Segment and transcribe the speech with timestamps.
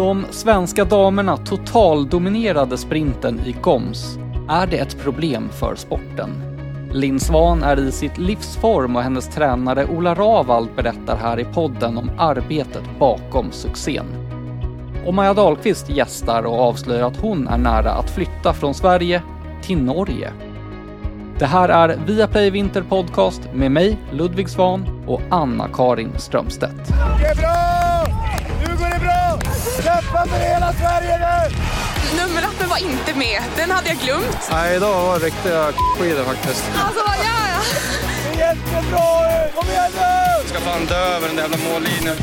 [0.00, 4.18] De svenska damerna totaldominerade sprinten i Goms.
[4.48, 6.30] Är det ett problem för sporten?
[6.92, 11.98] Linn Svan är i sitt livsform och hennes tränare Ola Ravald berättar här i podden
[11.98, 14.06] om arbetet bakom succén.
[15.06, 19.22] Och Maja Dahlqvist gästar och avslöjar att hon är nära att flytta från Sverige
[19.62, 20.32] till Norge.
[21.38, 26.88] Det här är Viaplay Vinter Podcast med mig, Ludvig Svan och Anna-Karin Strömstedt.
[27.18, 27.89] Det är bra!
[29.84, 31.56] Kämpa för hela Sverige nu!
[32.22, 33.40] Nummerlappen var inte med.
[33.56, 34.48] Den hade jag glömt.
[34.52, 35.64] Nej, idag var det riktiga
[35.98, 36.64] skidor faktiskt.
[36.84, 37.62] Alltså, vad gör jag?
[38.24, 39.54] Det är jättebra ut!
[39.54, 40.00] Kom igen nu!
[40.38, 42.16] Jag ska fan dö över den där jävla mållinjen.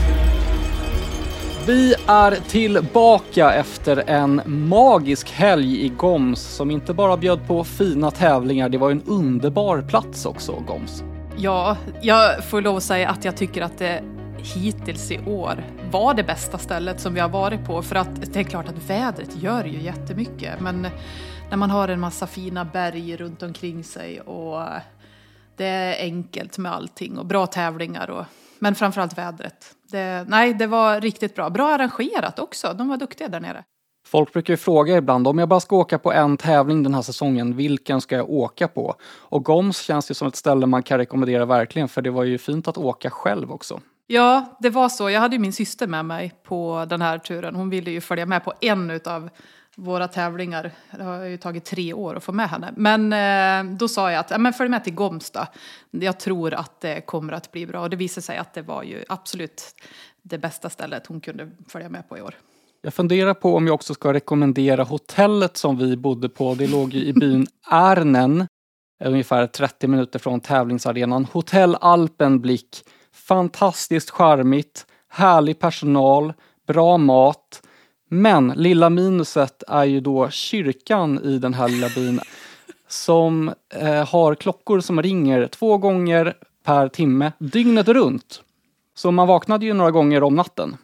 [1.68, 8.12] Vi är tillbaka efter en magisk helg i Goms som inte bara bjöd på fina
[8.12, 11.04] tävlingar, det var en underbar plats också, Goms.
[11.38, 14.02] Ja, jag får lov att säga att jag tycker att det
[14.38, 17.82] hittills i år var det bästa stället som vi har varit på.
[17.82, 20.60] För att det är klart att vädret gör ju jättemycket.
[20.60, 20.88] Men
[21.50, 24.64] när man har en massa fina berg runt omkring sig och
[25.56, 28.10] det är enkelt med allting och bra tävlingar.
[28.10, 28.26] Och,
[28.60, 29.76] men framförallt vädret.
[29.92, 31.50] Det, nej, det var riktigt bra.
[31.50, 32.74] Bra arrangerat också.
[32.74, 33.64] De var duktiga där nere.
[34.08, 37.02] Folk brukar ju fråga ibland om jag bara ska åka på en tävling den här
[37.02, 38.96] säsongen, vilken ska jag åka på?
[39.04, 42.38] Och Goms känns ju som ett ställe man kan rekommendera verkligen, för det var ju
[42.38, 43.80] fint att åka själv också.
[44.08, 45.10] Ja, det var så.
[45.10, 47.56] Jag hade ju min syster med mig på den här turen.
[47.56, 49.30] Hon ville ju följa med på en av
[49.76, 50.72] våra tävlingar.
[50.92, 52.74] Det har ju tagit tre år att få med henne.
[52.76, 55.48] Men eh, då sa jag att ja, men följ med till Gomsta.
[55.92, 57.82] Jag tror att det kommer att bli bra.
[57.82, 59.76] Och det visade sig att det var ju absolut
[60.22, 62.36] det bästa stället hon kunde följa med på i år.
[62.82, 66.56] Jag funderar på om jag också ska rekommendera hotellet som vi bodde på.
[66.56, 68.48] Det låg ju i byn Ärnen,
[69.04, 71.26] ungefär 30 minuter från tävlingsarenan.
[71.26, 72.84] Hotell Alpenblick.
[73.28, 76.34] Fantastiskt charmigt, härlig personal,
[76.68, 77.62] bra mat.
[78.10, 82.20] Men lilla minuset är ju då kyrkan i den här lilla byn
[82.88, 86.34] som eh, har klockor som ringer två gånger
[86.64, 88.42] per timme dygnet runt.
[88.96, 90.78] Så man vaknade ju några gånger om natten.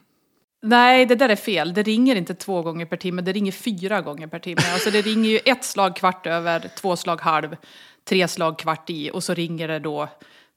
[0.61, 1.73] Nej, det där är fel.
[1.73, 4.61] Det ringer inte två gånger per timme, det ringer fyra gånger per timme.
[4.73, 7.55] Alltså det ringer ju ett slag kvart över, två slag halv,
[8.03, 10.07] tre slag kvart i och så ringer det då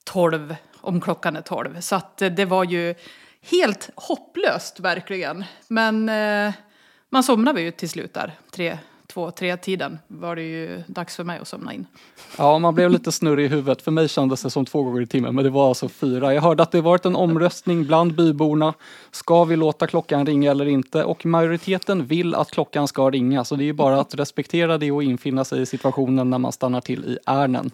[0.04, 0.54] tolv
[0.86, 1.80] om klockan är tolv.
[1.80, 2.94] Så att det var ju
[3.50, 5.44] helt hopplöst verkligen.
[5.68, 6.54] Men eh,
[7.10, 11.24] man somnade ju till slut där, tre, två, tre tiden var det ju dags för
[11.24, 11.86] mig att somna in.
[12.38, 13.82] Ja, man blev lite snurrig i huvudet.
[13.82, 16.34] För mig kändes det som två gånger i timmen, men det var alltså fyra.
[16.34, 18.74] Jag hörde att det varit en omröstning bland byborna.
[19.10, 21.04] Ska vi låta klockan ringa eller inte?
[21.04, 24.92] Och majoriteten vill att klockan ska ringa, så det är ju bara att respektera det
[24.92, 27.70] och infinna sig i situationen när man stannar till i ärnen.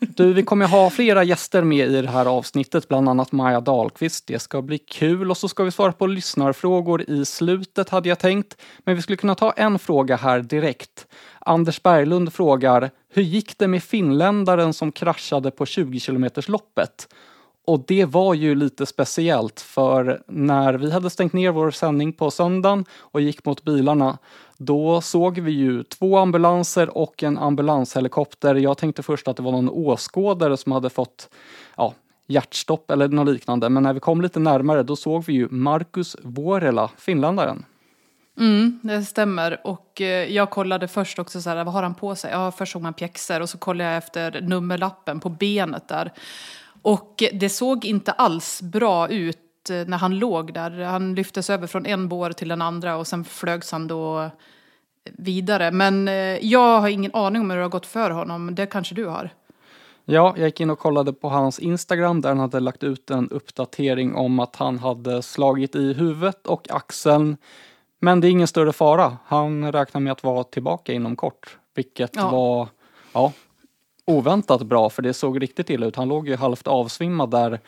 [0.00, 4.26] Du, vi kommer ha flera gäster med i det här avsnittet, bland annat Maja Dahlqvist.
[4.26, 8.18] Det ska bli kul och så ska vi svara på lyssnarfrågor i slutet hade jag
[8.18, 8.56] tänkt.
[8.78, 11.06] Men vi skulle kunna ta en fråga här direkt.
[11.38, 17.08] Anders Berglund frågar, hur gick det med finländaren som kraschade på 20 km loppet?
[17.68, 22.30] Och det var ju lite speciellt för när vi hade stängt ner vår sändning på
[22.30, 24.18] söndagen och gick mot bilarna,
[24.56, 28.54] då såg vi ju två ambulanser och en ambulanshelikopter.
[28.54, 31.28] Jag tänkte först att det var någon åskådare som hade fått
[31.76, 31.94] ja,
[32.26, 33.68] hjärtstopp eller något liknande.
[33.68, 37.64] Men när vi kom lite närmare då såg vi ju Marcus Vuorela, finländaren.
[38.38, 39.60] Mm, det stämmer.
[39.64, 42.30] Och eh, jag kollade först också så här, vad har han på sig?
[42.30, 46.12] Ja, först såg man pjäxor och så kollade jag efter nummerlappen på benet där.
[46.88, 49.38] Och det såg inte alls bra ut
[49.86, 50.70] när han låg där.
[50.70, 54.30] Han lyftes över från en bår till den andra och sen flögs han då
[55.12, 55.70] vidare.
[55.70, 56.06] Men
[56.40, 58.54] jag har ingen aning om hur det har gått för honom.
[58.54, 59.30] Det kanske du har?
[60.04, 63.30] Ja, jag gick in och kollade på hans Instagram där han hade lagt ut en
[63.30, 67.36] uppdatering om att han hade slagit i huvudet och axeln.
[68.00, 69.16] Men det är ingen större fara.
[69.24, 72.30] Han räknar med att vara tillbaka inom kort, vilket ja.
[72.30, 72.68] var
[73.12, 73.32] ja,
[74.08, 75.96] oväntat bra för det såg riktigt illa ut.
[75.96, 77.60] Han låg ju halvt avsvimmad där.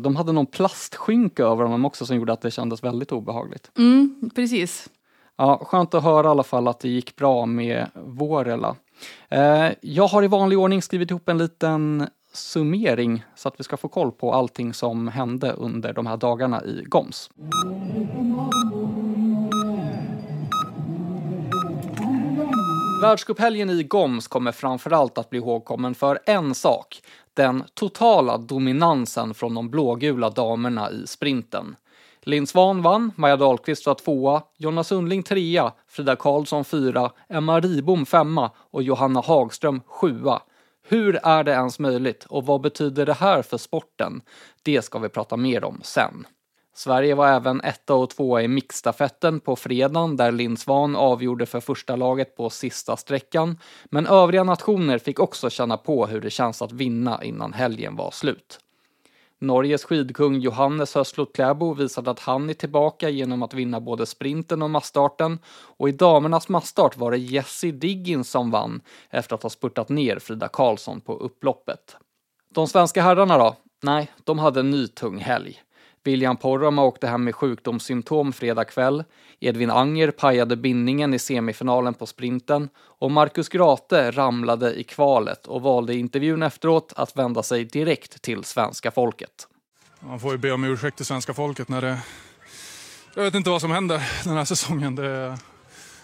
[0.00, 3.70] De hade någon plastskynke över honom också som gjorde att det kändes väldigt obehagligt.
[3.78, 4.90] Mm, precis.
[5.36, 8.76] Ja, skönt att höra i alla fall att det gick bra med Vårela.
[9.80, 13.88] Jag har i vanlig ordning skrivit ihop en liten summering så att vi ska få
[13.88, 17.30] koll på allting som hände under de här dagarna i Goms.
[23.04, 27.02] Världscuphelgen i Goms kommer framförallt att bli ihågkommen för en sak.
[27.34, 31.76] Den totala dominansen från de blågula damerna i sprinten.
[32.22, 38.06] Linn Svan vann, Maja Dahlqvist var tvåa, Jonna Sundling trea, Frida Karlsson fyra, Emma Ribom
[38.06, 40.42] femma och Johanna Hagström sjua.
[40.88, 44.20] Hur är det ens möjligt och vad betyder det här för sporten?
[44.62, 46.26] Det ska vi prata mer om sen.
[46.76, 51.60] Sverige var även etta och tvåa i mixstafetten på fredagen där Linn Svan avgjorde för
[51.60, 53.58] första laget på sista sträckan.
[53.84, 58.10] Men övriga nationer fick också känna på hur det känns att vinna innan helgen var
[58.10, 58.58] slut.
[59.38, 64.62] Norges skidkung Johannes Höstlot Kläbo visade att han är tillbaka genom att vinna både sprinten
[64.62, 65.38] och massstarten
[65.76, 68.80] och i damernas massstart var det Jessie Diggins som vann
[69.10, 71.96] efter att ha spurtat ner Frida Karlsson på upploppet.
[72.54, 73.56] De svenska herrarna då?
[73.82, 75.63] Nej, de hade en ny tung helg.
[76.04, 79.04] William Poromaa åkte hem med sjukdomssymptom fredag kväll.
[79.40, 85.62] Edvin Anger pajade bindningen i semifinalen på sprinten och Marcus Grate ramlade i kvalet och
[85.62, 89.48] valde i intervjun efteråt att vända sig direkt till svenska folket.
[90.00, 91.98] Man får ju be om ursäkt till svenska folket när det...
[93.14, 94.94] Jag vet inte vad som händer den här säsongen.
[94.94, 95.38] Det,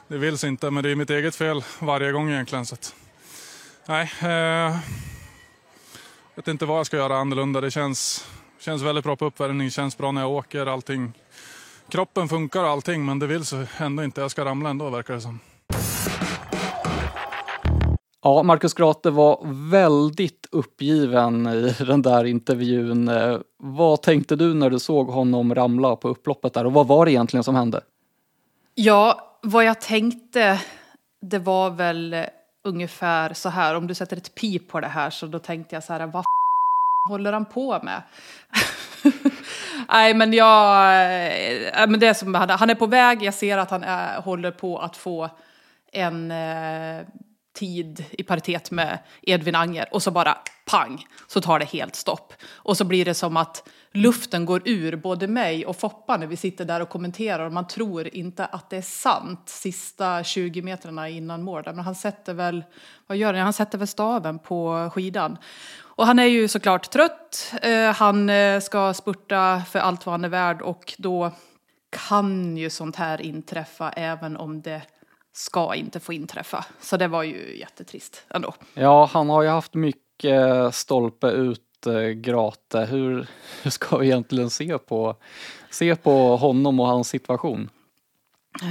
[0.09, 2.67] det vill sig inte, men det är mitt eget fel varje gång egentligen.
[2.67, 2.95] Så att,
[3.87, 4.77] nej, eh,
[6.35, 7.61] vet inte vad jag ska göra annorlunda.
[7.61, 8.27] Det känns
[8.61, 11.13] Känns väldigt bra på uppvärmning, känns bra när jag åker, allting.
[11.89, 14.21] Kroppen funkar och allting, men det vill så ändå inte.
[14.21, 15.41] Jag ska ramla ändå verkar det som.
[18.23, 19.41] Ja, Marcus Grate var
[19.71, 23.09] väldigt uppgiven i den där intervjun.
[23.09, 27.07] Eh, vad tänkte du när du såg honom ramla på upploppet där och vad var
[27.07, 27.81] det egentligen som hände?
[28.75, 30.61] Ja, vad jag tänkte,
[31.23, 32.17] det var väl
[32.65, 35.85] ungefär så här, om du sätter ett pip på det här så då tänkte jag
[35.85, 36.25] så här, vad
[37.09, 38.03] håller han på med?
[39.89, 40.85] Nej, men jag...
[40.85, 44.51] Eh, men det som, han, han är på väg, jag ser att han är, håller
[44.51, 45.31] på att få
[45.93, 47.07] en eh,
[47.61, 52.33] tid i paritet med Edvin Anger och så bara pang så tar det helt stopp.
[52.53, 56.37] Och så blir det som att luften går ur både mig och Foppa när vi
[56.37, 61.09] sitter där och kommenterar och man tror inte att det är sant sista 20 metrarna
[61.09, 61.63] innan mål.
[61.67, 62.65] Men han sätter väl,
[63.07, 63.43] vad gör han?
[63.43, 65.39] Han sätter väl staven på skidan.
[65.81, 67.55] Och han är ju såklart trött.
[67.63, 71.33] Eh, han eh, ska spurta för allt vad han är värd och då
[71.91, 74.83] kan ju sånt här inträffa även om det
[75.41, 76.65] ska inte få inträffa.
[76.81, 78.55] Så det var ju jättetrist ändå.
[78.75, 82.81] Ja, han har ju haft mycket stolpe ut eh, Grate.
[82.81, 83.27] Hur,
[83.63, 85.17] hur ska vi egentligen se på,
[85.71, 87.71] se på honom och hans situation?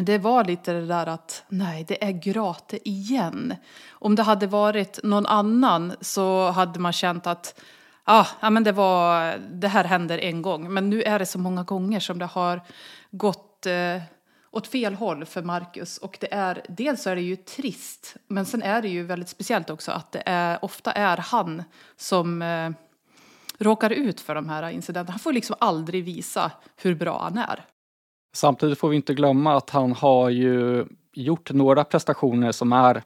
[0.02, 3.56] Det var lite det där att nej, det är Grate igen.
[3.92, 7.62] Om det hade varit någon annan så hade man känt att
[8.04, 10.74] ah, ja, men det, var, det här händer en gång.
[10.74, 12.62] Men nu är det så många gånger som det har
[13.12, 14.02] gått eh,
[14.52, 15.98] åt fel håll för Marcus.
[15.98, 19.70] Och det är, dels är det ju trist, men sen är det ju väldigt speciellt
[19.70, 21.64] också att det är, ofta är han
[21.96, 22.70] som eh,
[23.58, 25.12] råkar ut för de här incidenterna.
[25.12, 27.66] Han får liksom aldrig visa hur bra han är.
[28.34, 33.04] Samtidigt får vi inte glömma att han har ju gjort några prestationer som är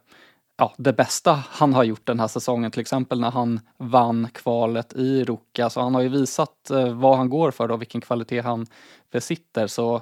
[0.58, 4.94] ja, det bästa han har gjort den här säsongen, till exempel när han vann kvalet
[4.94, 5.70] i Ruka.
[5.70, 8.66] Så han har ju visat eh, vad han går för och vilken kvalitet han
[9.12, 9.68] besitter.
[9.68, 10.02] Så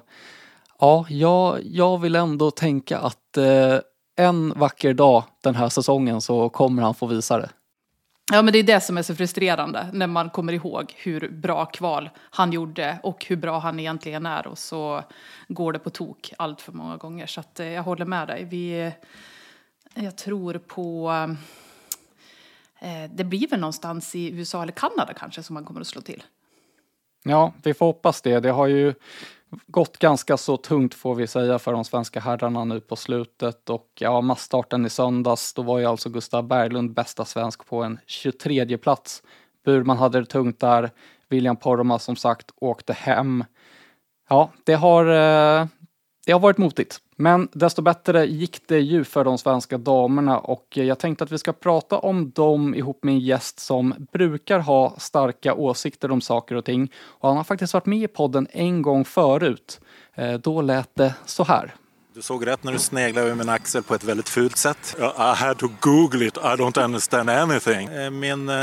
[0.81, 3.79] ja, jag, jag vill ändå tänka att eh,
[4.15, 7.49] en vacker dag den här säsongen så kommer han få visa det.
[8.31, 11.65] Ja, men det är det som är så frustrerande när man kommer ihåg hur bra
[11.65, 15.03] kval han gjorde och hur bra han egentligen är och så
[15.47, 17.27] går det på tok allt för många gånger.
[17.27, 18.43] Så att, eh, jag håller med dig.
[18.43, 18.91] Vi,
[19.93, 21.11] jag tror på...
[22.79, 26.01] Eh, det blir väl någonstans i USA eller Kanada kanske som man kommer att slå
[26.01, 26.23] till.
[27.23, 28.39] Ja, vi får hoppas det.
[28.39, 28.93] Det har ju
[29.67, 33.87] gått ganska så tungt får vi säga för de svenska herrarna nu på slutet och
[33.99, 38.77] ja, massstarten i söndags, då var ju alltså Gustav Berglund bästa svensk på en 23
[38.77, 39.23] plats.
[39.65, 40.91] Burman hade det tungt där.
[41.29, 43.43] William Poromaa som sagt åkte hem.
[44.29, 45.67] Ja, det har, eh,
[46.25, 47.01] det har varit motigt.
[47.21, 51.37] Men desto bättre gick det ju för de svenska damerna och jag tänkte att vi
[51.37, 56.55] ska prata om dem ihop med en gäst som brukar ha starka åsikter om saker
[56.55, 56.91] och ting.
[57.03, 59.81] Och han har faktiskt varit med i podden en gång förut.
[60.13, 61.75] Eh, då lät det så här.
[62.13, 64.95] Du såg rätt när du sneglade över min axel på ett väldigt fult sätt.
[64.99, 67.87] I had to google it, I don't understand anything.
[67.87, 68.55] Eh, min eh,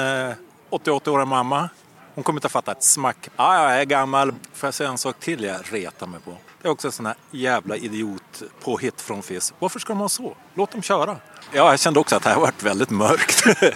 [0.70, 1.68] 88-åriga mamma,
[2.14, 3.28] hon kommer inte att fatta ett smack.
[3.36, 4.34] Ah, jag är gammal.
[4.52, 6.48] Får jag säga en sak till jag retar mig på?
[6.62, 9.54] Det är också en sån här jävla idiot påhitt från FIS.
[9.58, 10.36] Varför ska de ha så?
[10.54, 11.16] Låt dem köra.
[11.52, 13.44] Ja, jag kände också att det här varit väldigt mörkt.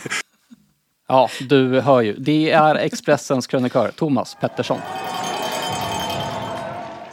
[1.09, 2.17] ja, du hör ju.
[2.17, 4.79] Det är Expressens krönikör Thomas Pettersson.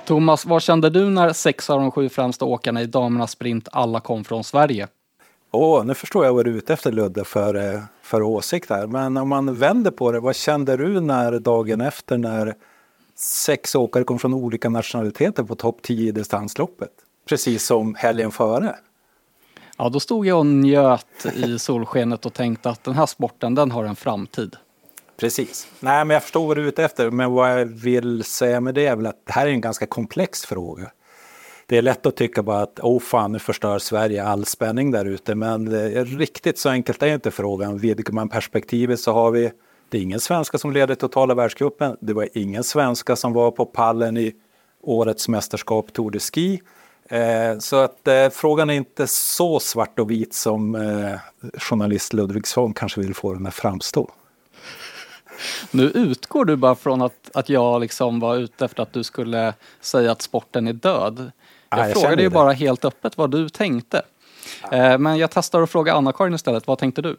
[0.06, 4.00] Thomas, vad kände du när sex av de sju främsta åkarna i damernas sprint alla
[4.00, 4.88] kom från Sverige?
[5.52, 8.70] Åh, oh, nu förstår jag vad du är ute efter Ludde för, eh, för åsikt
[8.70, 8.88] här.
[8.88, 12.56] Men om man vänder på det, vad kände du när dagen efter när
[13.20, 16.92] sex åkare kom från olika nationaliteter på topp 10 i distansloppet.
[17.30, 18.76] Precis som helgen före.
[19.78, 23.72] Ja, då stod jag och njöt i solskenet och tänkte att den här sporten, den
[23.72, 24.56] har en framtid.
[25.18, 25.68] Precis.
[25.80, 27.10] Nej, men jag förstår vad du är ute efter.
[27.10, 29.86] Men vad jag vill säga med det är väl att det här är en ganska
[29.86, 30.92] komplex fråga.
[31.66, 35.06] Det är lätt att tycka bara att oh fan, nu förstör Sverige all spänning där
[35.06, 35.36] ute.
[35.36, 35.70] Men
[36.06, 37.78] riktigt så enkelt är inte frågan.
[37.78, 39.52] Vidgar man perspektivet så har vi,
[39.90, 41.98] det är ingen svenska som leder totala världscupen.
[42.00, 44.34] Det var ingen svenska som var på pallen i
[44.82, 46.62] årets mästerskap Tour de Ski.
[47.10, 51.20] Eh, så att eh, frågan är inte så svart och vit som eh,
[51.60, 54.12] journalist Ludvigsson kanske vill få den att framstå.
[55.72, 59.54] Nu utgår du bara från att, att jag liksom var ute efter att du skulle
[59.82, 61.32] säga att sporten är död.
[61.70, 64.02] Jag, Ja, jag frågade ju bara helt öppet vad du tänkte.
[64.72, 66.68] Eh, Men jag testar att fråga Anna-Karin istället.
[66.68, 67.18] Vad tänkte du?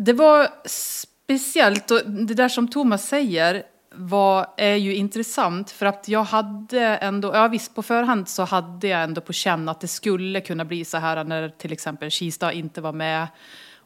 [0.00, 3.62] Det var speciellt, och det där som Thomas säger
[3.94, 8.88] var, är ju intressant för att jag hade ändå, ja visst på förhand så hade
[8.88, 12.52] jag ändå på känn att det skulle kunna bli så här när till exempel Kista
[12.52, 13.26] inte var med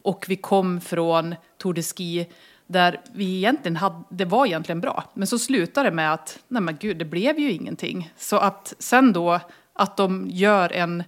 [0.02, 2.26] och vi kom från Tour de Ski
[2.66, 5.04] där vi egentligen hade, det var egentligen bra.
[5.14, 8.12] Men så slutade det med att, nej men gud, det blev ju ingenting.
[8.16, 9.40] Så att sen då,
[9.72, 11.04] att de gör en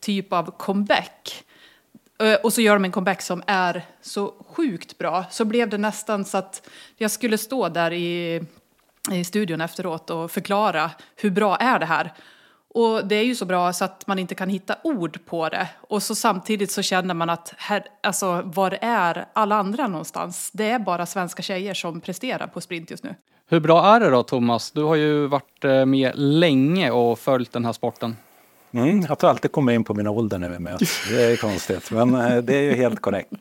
[0.00, 1.44] typ av comeback
[2.18, 5.24] Eh, och så gör de en comeback som är så sjukt bra.
[5.30, 8.42] Så blev det nästan så att jag skulle stå där i,
[9.12, 12.12] i studion efteråt och förklara hur bra är det här.
[12.74, 15.68] Och det är ju så bra så att man inte kan hitta ord på det.
[15.80, 20.50] Och så samtidigt så känner man att här, alltså, var är alla andra någonstans?
[20.52, 23.14] Det är bara svenska tjejer som presterar på sprint just nu.
[23.48, 24.70] Hur bra är det då Thomas?
[24.70, 28.16] Du har ju varit eh, med länge och följt den här sporten.
[28.76, 31.08] Mm, att du alltid kommer in på min ålder när vi möts.
[31.10, 33.32] Det är konstigt, men eh, det är ju helt korrekt.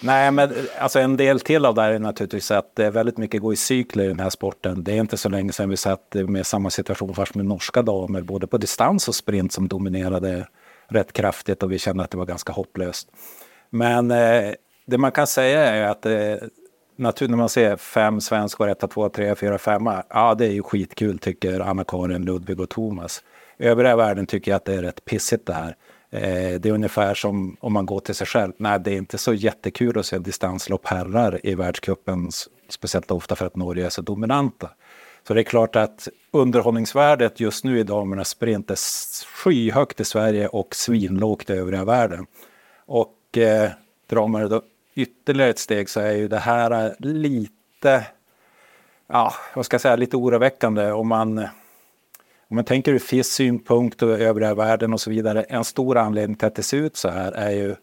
[0.00, 3.18] Nej, men alltså en del till av det här är naturligtvis att det är väldigt
[3.18, 4.84] mycket går i cykler i den här sporten.
[4.84, 8.22] Det är inte så länge sedan vi satt med samma situation fast med norska damer,
[8.22, 10.46] både på distans och sprint som dominerade
[10.88, 13.08] rätt kraftigt och vi kände att det var ganska hopplöst.
[13.70, 14.52] Men eh,
[14.86, 16.48] det man kan säga är att eh,
[16.96, 20.62] natur, när man ser fem svenskor, ett, två, tre, fyra, femma, ja det är ju
[20.62, 23.22] skitkul tycker Anna-Karin, Ludvig och Thomas.
[23.58, 25.76] Övriga världen tycker jag att det är rätt pissigt det här.
[26.10, 28.52] Eh, det är ungefär som om man går till sig själv.
[28.56, 32.30] Nej, det är inte så jättekul att se distanslopp herrar i världscupen,
[32.68, 34.70] speciellt ofta för att Norge är så dominanta.
[35.26, 38.78] Så det är klart att underhållningsvärdet just nu i damernas sprint är
[39.26, 42.26] skyhögt i Sverige och svinlågt i övriga världen.
[42.86, 43.70] Och eh,
[44.06, 44.62] drar man det då
[44.94, 48.06] ytterligare ett steg så är ju det här lite,
[49.06, 51.48] ja, vad ska jag säga, lite oroväckande om man
[52.54, 55.42] om man tänker ur FIS synpunkt och övriga världen och så vidare.
[55.42, 57.74] En stor anledning till att det ser ut så här är ju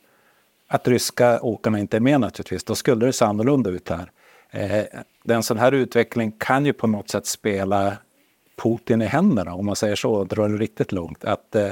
[0.68, 2.64] att ryska åkarna inte är med naturligtvis.
[2.64, 4.12] Då skulle det se annorlunda ut här.
[4.52, 4.84] Eh,
[5.24, 7.98] den sån här utveckling kan ju på något sätt spela
[8.64, 11.26] Putin i händerna, om man säger så, och drar det riktigt långt.
[11.26, 11.72] Att eh,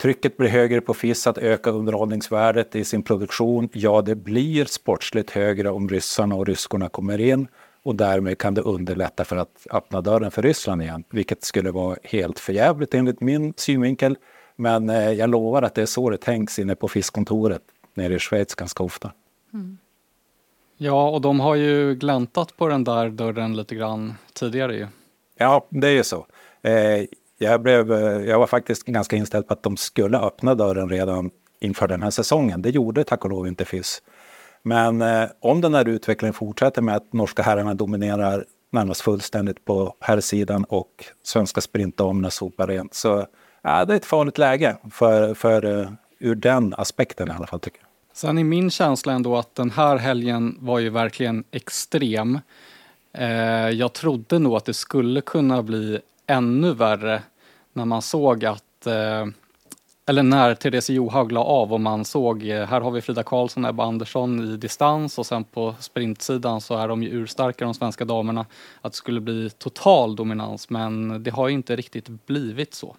[0.00, 3.68] trycket blir högre på FIS att öka underhållningsvärdet i sin produktion.
[3.72, 7.48] Ja, det blir sportsligt högre om ryssarna och ryskorna kommer in
[7.82, 11.96] och därmed kan det underlätta för att öppna dörren för Ryssland igen, vilket skulle vara
[12.02, 14.16] helt förjävligt enligt min synvinkel.
[14.56, 17.62] Men eh, jag lovar att det är så det tänks inne på FIS-kontoret
[17.94, 19.12] nere i Schweiz ganska ofta.
[20.76, 24.86] Ja, och de har ju gläntat på den där dörren lite grann tidigare ju.
[25.36, 26.26] Ja, det är ju så.
[26.62, 27.04] Eh,
[27.38, 31.30] jag, blev, eh, jag var faktiskt ganska inställd på att de skulle öppna dörren redan
[31.60, 32.62] inför den här säsongen.
[32.62, 34.02] Det gjorde tack och lov inte FIS.
[34.62, 39.94] Men eh, om den här utvecklingen fortsätter med att norska herrarna dominerar närmast fullständigt på
[40.00, 43.26] herrsidan och svenska sprintdamerna sopar rent så
[43.62, 47.60] ja, det är ett farligt läge för, för, eh, ur den aspekten i alla fall
[47.60, 47.88] tycker jag.
[48.12, 52.38] Sen är min känsla ändå att den här helgen var ju verkligen extrem.
[53.12, 53.26] Eh,
[53.70, 57.22] jag trodde nog att det skulle kunna bli ännu värre
[57.72, 59.26] när man såg att eh,
[60.06, 63.64] eller när Therese Johaug la av och man såg, eh, här har vi Frida Karlsson
[63.64, 67.74] och Ebba Andersson i distans och sen på sprintsidan så är de ju urstarka de
[67.74, 68.46] svenska damerna.
[68.80, 72.96] Att det skulle bli total dominans men det har ju inte riktigt blivit så.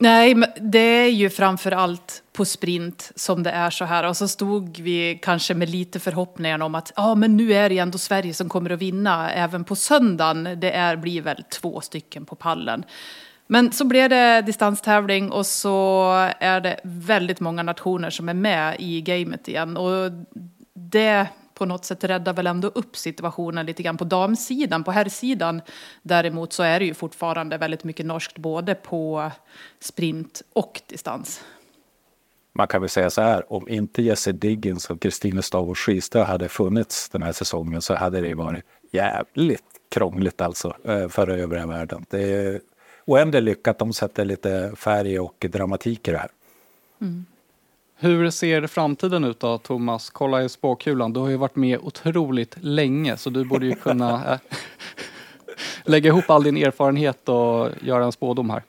[0.00, 4.04] Nej, men det är ju framför allt på sprint som det är så här.
[4.04, 7.78] Och så stod vi kanske med lite förhoppningar om att ja, men nu är det
[7.78, 10.60] ändå Sverige som kommer att vinna även på söndagen.
[10.60, 12.84] Det är, blir väl två stycken på pallen.
[13.50, 18.76] Men så blev det distanstävling och så är det väldigt många nationer som är med
[18.78, 19.76] i gamet igen.
[19.76, 20.10] Och
[20.74, 24.84] det på något sätt räddar väl ändå upp situationen lite grann på damsidan.
[24.84, 25.62] På herrsidan
[26.02, 29.30] däremot så är det ju fortfarande väldigt mycket norskt både på
[29.80, 31.44] sprint och distans.
[32.52, 36.48] Man kan väl säga så här, om inte Jesse Diggins och Kristine Stavås Skistad hade
[36.48, 42.06] funnits den här säsongen så hade det varit jävligt krångligt alltså eh, för övriga världen.
[42.10, 42.60] Det
[43.08, 46.30] är oändligt lyckat, de sätter lite färg och dramatik i det här.
[48.00, 50.10] Hur ser framtiden ut då, Thomas?
[50.10, 51.12] Kolla i spåkulan.
[51.12, 54.38] Du har ju varit med otroligt länge, så du borde ju kunna äh,
[55.84, 58.62] lägga ihop all din erfarenhet och göra en spådom här.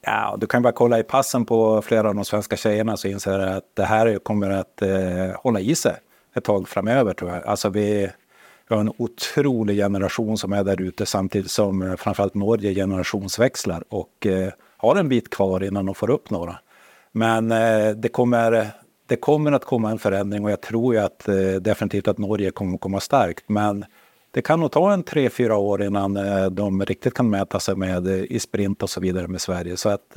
[0.00, 3.38] Ja, du kan bara kolla i passen på flera av de svenska tjejerna så inser
[3.38, 5.96] jag att det här kommer att eh, hålla i sig
[6.34, 7.46] ett tag framöver tror jag.
[7.46, 8.10] Alltså vi,
[8.68, 13.84] vi har en otrolig generation som är där ute samtidigt som eh, framförallt Norge generationsväxlar
[13.88, 16.58] och eh, har en bit kvar innan de får upp några.
[17.12, 18.66] Men eh, det, kommer,
[19.06, 21.28] det kommer att komma en förändring och jag tror ju att
[21.60, 23.44] definitivt att Norge kommer att komma starkt.
[23.46, 23.84] Men
[24.30, 26.18] det kan nog ta en tre, fyra år innan
[26.54, 29.76] de riktigt kan mäta sig med i sprint och så vidare med Sverige.
[29.76, 30.16] Så att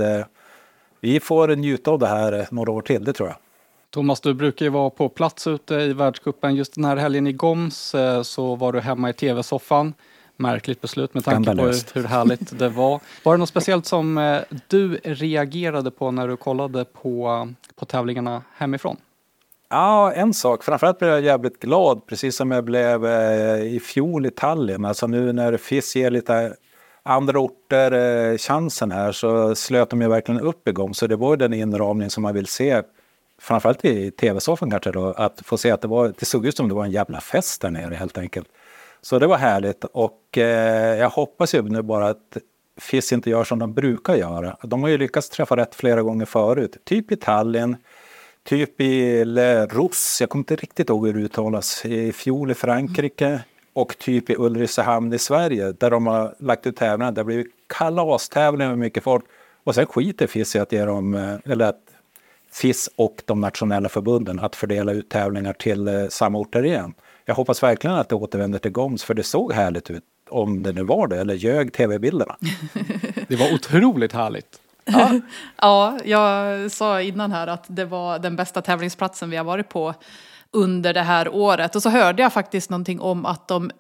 [1.02, 3.38] vi får njuta av det här några år till, det tror jag.
[3.92, 6.56] Thomas, du brukar ju vara på plats ute i världskuppen.
[6.56, 9.94] Just den här helgen i Goms så var du hemma i tv-soffan.
[10.38, 11.62] Märkligt beslut med tanke på
[11.94, 13.02] hur härligt det var.
[13.24, 18.98] Var det något speciellt som du reagerade på när du kollade på, på tävlingarna hemifrån?
[19.72, 20.64] Ja, en sak.
[20.64, 24.86] Framförallt blev jag jävligt glad, precis som jag blev eh, i fjol i Tallinn.
[24.86, 26.56] Alltså nu när FIS ger lite
[27.04, 30.94] andra orter eh, chansen här så slöt de ju verkligen upp igång.
[30.94, 32.82] Så det var den inramning som man vill se,
[33.42, 36.68] framförallt i tv-soffan kanske då, att få se att det var, det såg ut som
[36.68, 38.48] det var en jävla fest där nere helt enkelt.
[39.02, 42.38] Så det var härligt och eh, jag hoppas ju nu bara att
[42.78, 44.58] FIS inte gör som de brukar göra.
[44.64, 47.78] De har ju lyckats träffa rätt flera gånger förut, typ i Tallinn,
[48.44, 52.54] Typ i Le Ros, jag kommer inte riktigt ihåg hur det uttalas, i fjol i
[52.54, 53.40] Frankrike
[53.74, 57.12] och typ i Ulricehamn i Sverige där de har lagt ut tävlingar.
[57.12, 59.26] Det har blivit kalastävlingar med mycket folk.
[59.64, 61.82] Och sen skiter FIS i att ge dem, eh, eller att
[62.54, 66.94] FIS och de nationella förbunden att fördela ut tävlingar till eh, samma orter igen.
[67.26, 70.04] Jag hoppas verkligen att det återvänder till GOMS för det såg härligt ut.
[70.30, 72.36] Om det nu var det, eller ljög tv-bilderna.
[73.28, 74.60] det var otroligt härligt.
[74.86, 75.20] Ja.
[75.58, 79.94] ja, jag sa innan här att det var den bästa tävlingsplatsen vi har varit på
[80.52, 81.76] under det här året.
[81.76, 83.72] Och så hörde jag faktiskt någonting om att de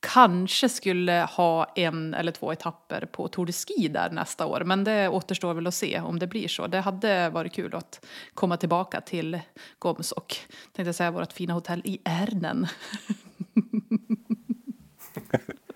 [0.00, 4.64] kanske skulle ha en eller två etapper på Tour de Ski där nästa år.
[4.64, 6.66] Men det återstår väl att se om det blir så.
[6.66, 9.40] Det hade varit kul att komma tillbaka till
[9.78, 10.36] Goms och
[10.72, 12.66] tänkte säga vårt fina hotell i Ärnen.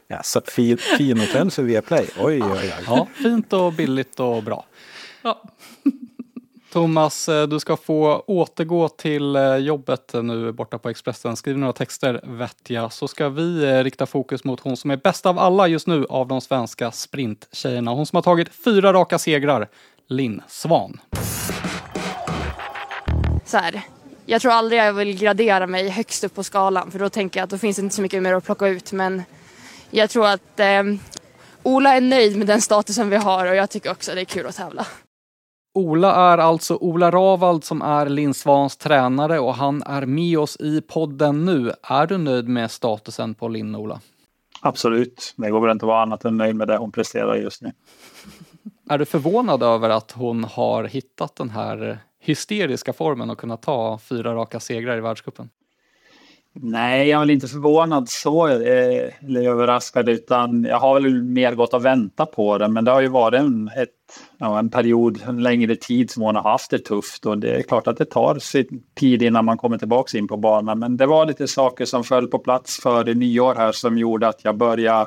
[0.07, 2.09] Ja, så fin, fin hotell för Viaplay.
[2.19, 2.75] Oj, oj, oj.
[2.87, 4.67] Ja, fint och billigt och bra.
[5.23, 5.43] Ja.
[6.75, 11.37] Thomas, eh, du ska få återgå till eh, jobbet eh, nu borta på Expressen.
[11.37, 15.39] Skriv några texter vettiga så ska vi rikta fokus mot hon som är bäst av
[15.39, 17.91] alla just nu av de svenska sprinttjejerna.
[17.91, 19.69] Hon som har tagit fyra raka segrar,
[20.09, 21.01] Linn Svan.
[23.45, 23.83] Så här,
[24.27, 27.45] jag tror aldrig jag vill gradera mig högst upp på skalan för då tänker jag
[27.45, 28.93] att då finns det inte så mycket mer att plocka ut.
[28.93, 29.23] Men
[29.91, 30.83] jag tror att eh,
[31.63, 34.25] Ola är nöjd med den statusen vi har och jag tycker också att det är
[34.25, 34.87] kul att tävla.
[35.77, 40.57] Ola är alltså Ola Ravald som är Linn Svans tränare och han är med oss
[40.61, 41.73] i podden nu.
[41.83, 44.01] Är du nöjd med statusen på Linn, Ola?
[44.61, 47.63] Absolut, det går väl inte att vara annat än nöjd med det hon presterar just
[47.63, 47.73] nu.
[48.91, 53.99] Är du förvånad över att hon har hittat den här hysteriska formen och kunnat ta
[53.99, 55.51] fyra raka segrar i världscupen?
[56.57, 61.55] Nej, jag är väl inte förvånad så, eh, eller överraskad, utan jag har väl mer
[61.55, 62.69] gått och väntat på det.
[62.69, 63.89] Men det har ju varit en, ett,
[64.39, 67.63] ja, en period, en längre tid som hon har haft det tufft och det är
[67.63, 70.79] klart att det tar sin tid innan man kommer tillbaka in på banan.
[70.79, 74.45] Men det var lite saker som föll på plats före nyår här som gjorde att
[74.45, 75.07] jag började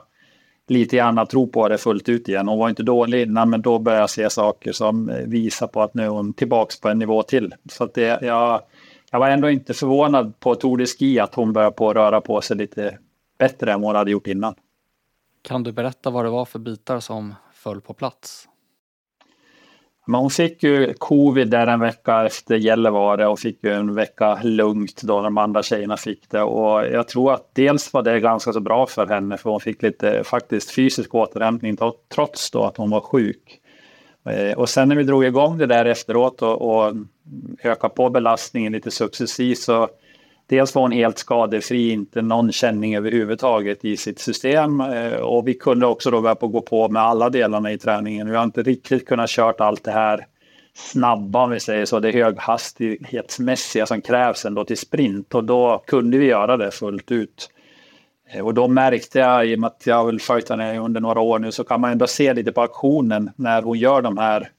[0.68, 2.48] lite grann tro på det fullt ut igen.
[2.48, 5.82] Hon var inte dålig innan, men då började jag se saker som eh, visar på
[5.82, 7.54] att nu är hon tillbaka på en nivå till.
[7.72, 8.62] Så att det, jag
[9.12, 12.41] jag var ändå inte förvånad på Tour de Ski att hon började på röra på
[12.41, 12.98] sig lite
[13.38, 14.56] bättre än vad hon hade gjort innan.
[15.41, 18.48] Kan du berätta vad det var för bitar som föll på plats?
[20.10, 24.39] Men hon fick ju covid där en vecka efter Gällivare och fick ju en vecka
[24.43, 26.41] lugnt då de andra tjejerna fick det.
[26.41, 29.82] Och jag tror att dels var det ganska så bra för henne för hon fick
[29.82, 31.78] lite faktiskt fysisk återhämtning
[32.13, 33.62] trots då att hon var sjuk.
[34.30, 36.94] Eh, och sen när vi drog igång det där efteråt och, och
[37.63, 39.90] ökade på belastningen lite successivt så
[40.48, 44.82] dels var hon helt skadefri, inte någon känning överhuvudtaget i sitt system.
[44.82, 48.30] Eh, och vi kunde också då börja på gå på med alla delarna i träningen.
[48.30, 50.26] Vi har inte riktigt kunnat kört allt det här
[50.74, 56.18] snabba om vi säger så, det höghastighetsmässiga som krävs ändå till sprint och då kunde
[56.18, 57.50] vi göra det fullt ut.
[58.30, 61.02] Eh, och då märkte jag, i och med att jag har väl följt henne under
[61.02, 64.18] några år nu, så kan man ändå se lite på aktionen när hon gör de
[64.18, 64.50] här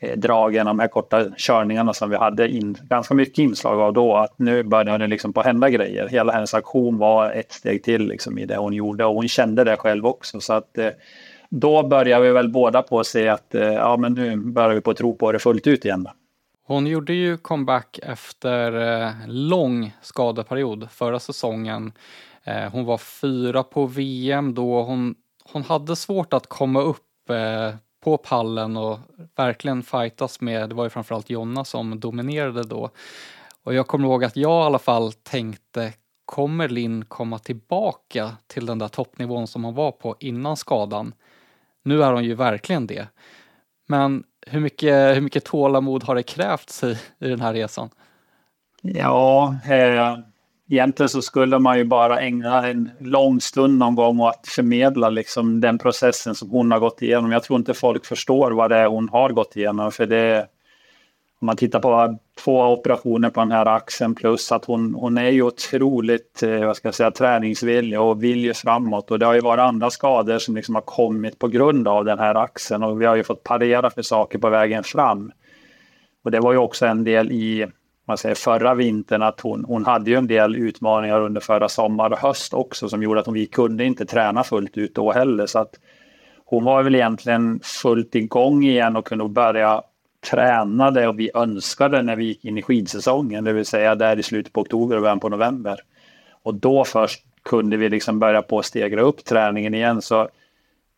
[0.00, 4.16] eh, dragen, de här korta körningarna som vi hade in, ganska mycket inslag av då,
[4.16, 6.08] att nu började det liksom på hända grejer.
[6.08, 9.64] Hela hennes aktion var ett steg till liksom i det hon gjorde och hon kände
[9.64, 10.40] det själv också.
[10.40, 10.90] Så att eh,
[11.48, 14.90] då började vi väl båda på att se att ja, men nu börjar vi på
[14.90, 16.08] att tro på det fullt ut igen.
[16.66, 21.92] Hon gjorde ju comeback efter lång skadeperiod förra säsongen.
[22.46, 24.82] Eh, hon var fyra på VM då.
[24.82, 28.98] Hon, hon hade svårt att komma upp eh, på pallen och
[29.36, 32.90] verkligen fightas med, det var ju framförallt Jonna som dominerade då.
[33.62, 35.92] Och jag kommer ihåg att jag i alla fall tänkte,
[36.24, 41.14] kommer Linn komma tillbaka till den där toppnivån som hon var på innan skadan?
[41.82, 43.08] Nu är hon ju verkligen det.
[43.86, 47.90] Men hur mycket, hur mycket tålamod har det krävts i, i den här resan?
[48.82, 50.18] Ja, eh,
[50.68, 55.10] egentligen så skulle man ju bara ägna en lång stund någon gång åt att förmedla
[55.10, 57.32] liksom den processen som hon har gått igenom.
[57.32, 59.92] Jag tror inte folk förstår vad det är hon har gått igenom.
[59.92, 60.46] För det,
[61.40, 65.30] om man tittar på två operationer på den här axeln plus att hon, hon är
[65.30, 69.10] ju otroligt eh, vad ska jag säga, träningsvillig och vill ju framåt.
[69.10, 72.18] Och det har ju varit andra skador som liksom har kommit på grund av den
[72.18, 75.32] här axeln och vi har ju fått parera för saker på vägen fram.
[76.24, 77.66] Och det var ju också en del i
[78.08, 82.10] man säger, förra vintern att hon, hon hade ju en del utmaningar under förra sommar
[82.10, 85.46] och höst också som gjorde att hon, vi kunde inte träna fullt ut då heller.
[85.46, 85.74] Så att
[86.44, 89.82] hon var väl egentligen fullt igång igen och kunde börja
[90.30, 94.18] träna det och vi önskade när vi gick in i skidsäsongen, det vill säga där
[94.18, 95.80] i slutet på oktober och början på november.
[96.42, 100.02] Och då först kunde vi liksom börja på att stegra upp träningen igen.
[100.02, 100.28] Så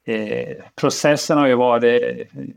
[0.09, 2.03] Eh, processen har ju varit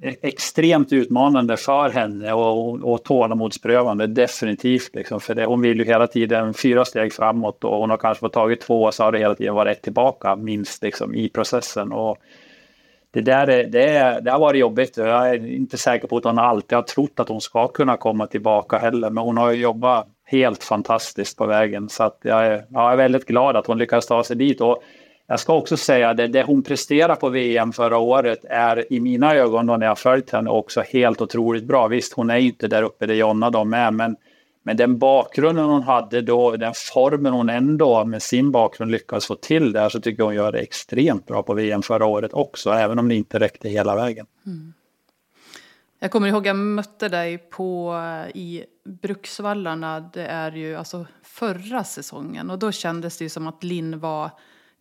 [0.02, 4.96] eh, extremt utmanande för henne och, och tålamodsprövande, definitivt.
[4.96, 8.20] Liksom, för det, hon vill ju hela tiden fyra steg framåt och hon har kanske
[8.20, 11.92] fått tagit två så har det hela tiden varit ett tillbaka minst liksom, i processen.
[11.92, 12.18] Och
[13.14, 14.98] det, där är, det, är, det har varit jobbigt.
[14.98, 18.28] Jag är inte säker på att hon alltid har trott att hon ska kunna komma
[18.28, 21.90] tillbaka heller, men hon har jobbat helt fantastiskt på vägen.
[21.90, 24.62] Så att jag, är, jag är väldigt glad att hon lyckas ta sig dit.
[24.62, 24.84] Och
[25.32, 29.00] jag ska också säga att det, det hon presterar på VM förra året är i
[29.00, 31.88] mina ögon då när jag följt henne också helt otroligt bra.
[31.88, 34.16] Visst, hon är inte där uppe där Jonna de är, men,
[34.64, 39.36] men den bakgrunden hon hade då, den formen hon ändå med sin bakgrund lyckades få
[39.36, 42.70] till där, så tycker jag hon gör det extremt bra på VM förra året också,
[42.72, 44.26] även om det inte räckte hela vägen.
[44.46, 44.74] Mm.
[46.00, 47.96] Jag kommer ihåg jag mötte dig på,
[48.34, 53.64] i Bruksvallarna, det är ju alltså förra säsongen, och då kändes det ju som att
[53.64, 54.30] Linn var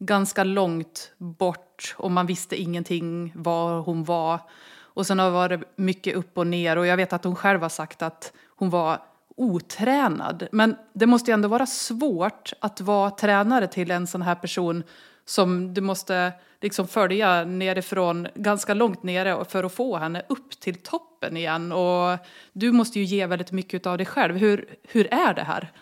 [0.01, 4.41] ganska långt bort och man visste ingenting var hon var.
[4.79, 7.63] Och sen har det varit mycket upp och ner och jag vet att hon själv
[7.63, 9.03] har sagt att hon var
[9.37, 10.49] otränad.
[10.53, 14.83] Men det måste ju ändå vara svårt att vara tränare till en sån här person
[15.25, 20.75] som du måste liksom följa nerifrån ganska långt nere för att få henne upp till
[20.75, 21.73] toppen igen.
[21.73, 22.19] Och
[22.53, 24.37] du måste ju ge väldigt mycket av dig själv.
[24.37, 25.73] Hur, hur är det här?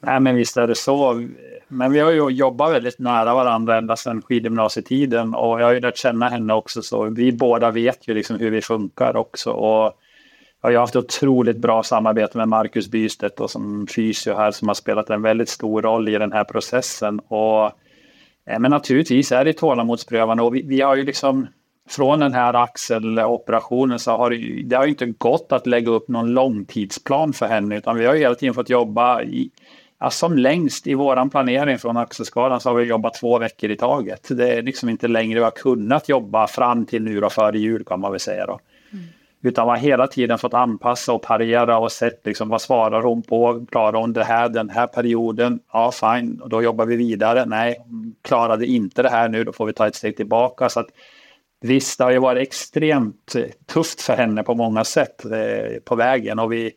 [0.00, 1.28] Nej, men visst är det så.
[1.72, 5.80] Men vi har ju jobbat väldigt nära varandra ända sedan skidgymnasietiden och jag har ju
[5.80, 9.50] lärt känna henne också så vi båda vet ju liksom hur vi funkar också.
[9.50, 9.92] Och
[10.62, 14.74] jag har haft otroligt bra samarbete med Marcus Bystedt och som fysio här som har
[14.74, 17.20] spelat en väldigt stor roll i den här processen.
[17.20, 17.64] Och,
[18.46, 21.46] eh, men naturligtvis är det tålamodsprövande och vi, vi har ju liksom
[21.88, 26.32] från den här axeloperationen så har det, det har inte gått att lägga upp någon
[26.32, 29.50] långtidsplan för henne utan vi har hela tiden fått jobba i,
[30.02, 33.76] Ja, som längst i våran planering från axelskadan så har vi jobbat två veckor i
[33.76, 34.28] taget.
[34.30, 37.84] Det är liksom inte längre vi har kunnat jobba fram till nu då före jul
[37.84, 38.60] kan man väl säga då.
[38.92, 39.04] Mm.
[39.42, 43.22] Utan vi har hela tiden fått anpassa och parera och sett liksom vad svarar hon
[43.22, 43.66] på?
[43.70, 45.60] Klarar hon det här den här perioden?
[45.72, 47.44] Ja, fine, och då jobbar vi vidare.
[47.46, 47.76] Nej,
[48.22, 50.68] klarade inte det här nu, då får vi ta ett steg tillbaka.
[50.68, 50.88] Så att,
[51.60, 53.34] visst, det har ju varit extremt
[53.66, 56.72] tufft för henne på många sätt eh, på vägen och vi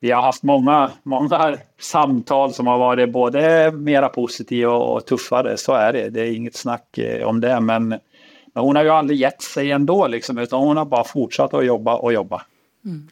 [0.00, 5.56] vi har haft många, många samtal som har varit både mera positiva och tuffare.
[5.56, 6.10] Så är det.
[6.10, 7.60] Det är inget snack eh, om det.
[7.60, 11.54] Men, men hon har ju aldrig gett sig ändå, liksom, utan hon har bara fortsatt
[11.54, 12.42] att jobba och jobba.
[12.84, 13.08] Mm.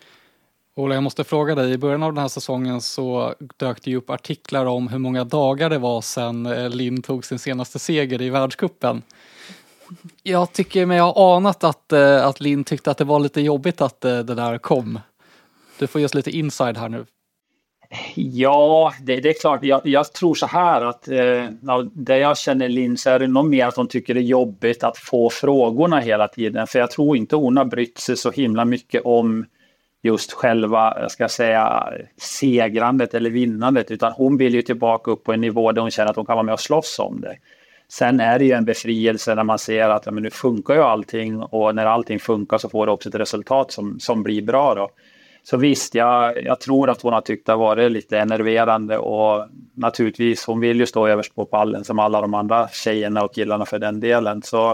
[0.77, 3.97] Ola, jag måste fråga dig, i början av den här säsongen så dök det ju
[3.97, 8.23] upp artiklar om hur många dagar det var sedan eh, Linn tog sin senaste seger
[8.23, 9.03] i världskuppen.
[10.23, 13.81] Jag tycker mig ha anat att, eh, att Linn tyckte att det var lite jobbigt
[13.81, 14.99] att det där kom.
[15.79, 17.07] Du får ge oss lite inside här nu.
[18.15, 19.65] Ja, det, det är klart.
[19.65, 23.45] Jag, jag, tror så här att eh, det jag känner Linn så är det nog
[23.45, 26.67] mer att hon tycker det är jobbigt att få frågorna hela tiden.
[26.67, 29.47] För jag tror inte hon har brytt sig så himla mycket om
[30.03, 33.91] just själva, jag ska säga, segrandet eller vinnandet.
[33.91, 36.37] Utan hon vill ju tillbaka upp på en nivå där hon känner att hon kan
[36.37, 37.37] vara med och slåss om det.
[37.89, 40.81] Sen är det ju en befrielse när man ser att ja, men nu funkar ju
[40.81, 44.75] allting och när allting funkar så får det också ett resultat som, som blir bra.
[44.75, 44.91] Då.
[45.51, 49.49] Så visst, jag, jag tror att hon har tyckt det har varit lite enerverande och
[49.75, 53.67] naturligtvis, hon vill ju stå överst på pallen som alla de andra tjejerna och killarna
[53.67, 54.43] för den delen.
[54.43, 54.71] Så,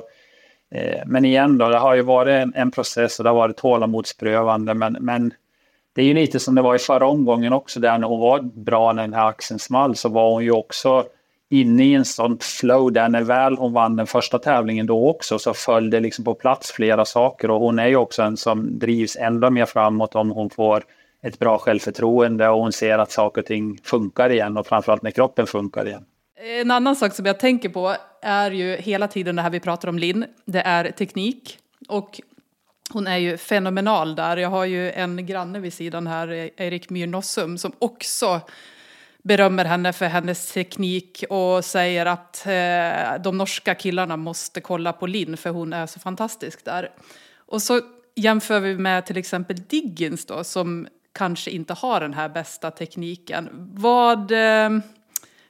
[0.71, 3.57] eh, men igen då, det har ju varit en, en, process och det har varit
[3.57, 5.35] tålamodsprövande men, men
[5.95, 8.41] det är ju lite som det var i förra omgången också, där när hon var
[8.41, 11.05] bra när den här axeln small så var hon ju också
[11.53, 15.39] inne i en sån flow där när väl hon vann den första tävlingen då också
[15.39, 18.79] så föll det liksom på plats flera saker och hon är ju också en som
[18.79, 20.85] drivs ändå mer framåt om hon får
[21.23, 25.11] ett bra självförtroende och hon ser att saker och ting funkar igen och framförallt när
[25.11, 26.05] kroppen funkar igen.
[26.61, 29.89] En annan sak som jag tänker på är ju hela tiden det här vi pratar
[29.89, 32.21] om Linn, det är teknik och
[32.93, 34.37] hon är ju fenomenal där.
[34.37, 38.41] Jag har ju en granne vid sidan här, Erik Myrnossum, som också
[39.23, 45.07] berömmer henne för hennes teknik och säger att eh, de norska killarna måste kolla på
[45.07, 46.91] Linn för hon är så fantastisk där.
[47.37, 47.81] Och så
[48.15, 53.49] jämför vi med till exempel Diggins då som kanske inte har den här bästa tekniken.
[53.73, 54.71] Vad, eh,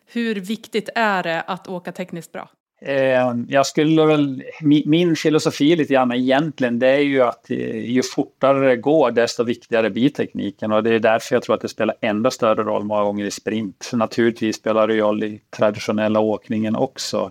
[0.06, 2.50] hur viktigt är det att åka tekniskt bra?
[2.84, 4.42] Eh, jag skulle väl,
[4.84, 9.44] min filosofi lite grann egentligen, det är ju att eh, ju fortare det går, desto
[9.44, 10.72] viktigare blir tekniken.
[10.72, 13.30] Och det är därför jag tror att det spelar ännu större roll många gånger i
[13.30, 13.90] sprint.
[13.92, 17.30] Naturligtvis spelar det roll i traditionella åkningen också.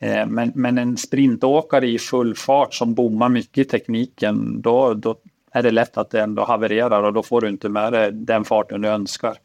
[0.00, 5.16] Eh, men, men en sprintåkare i full fart som bommar mycket i tekniken, då, då
[5.52, 8.44] är det lätt att det ändå havererar och då får du inte med dig den
[8.44, 9.36] farten du önskar.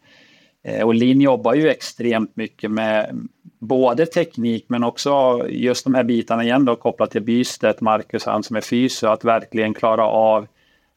[0.67, 3.27] Eh, och Linn jobbar ju extremt mycket med,
[3.59, 8.43] både teknik men också just de här bitarna igen då kopplat till Bystedt, Marcus, han
[8.43, 10.47] som är fysio, att verkligen klara av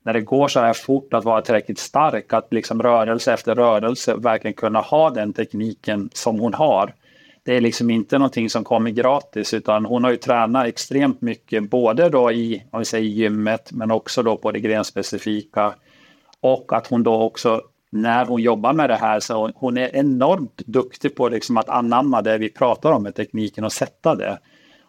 [0.02, 4.14] när det går så här fort att vara tillräckligt stark, att liksom rörelse efter rörelse
[4.14, 6.94] verkligen kunna ha den tekniken som hon har.
[7.42, 11.70] Det är liksom inte någonting som kommer gratis utan hon har ju tränat extremt mycket
[11.70, 15.74] både då i om vi säger, gymmet men också då på det grenspecifika.
[16.40, 20.62] Och att hon då också när hon jobbar med det här så hon är enormt
[20.66, 24.38] duktig på liksom att anamma det vi pratar om med tekniken och sätta det.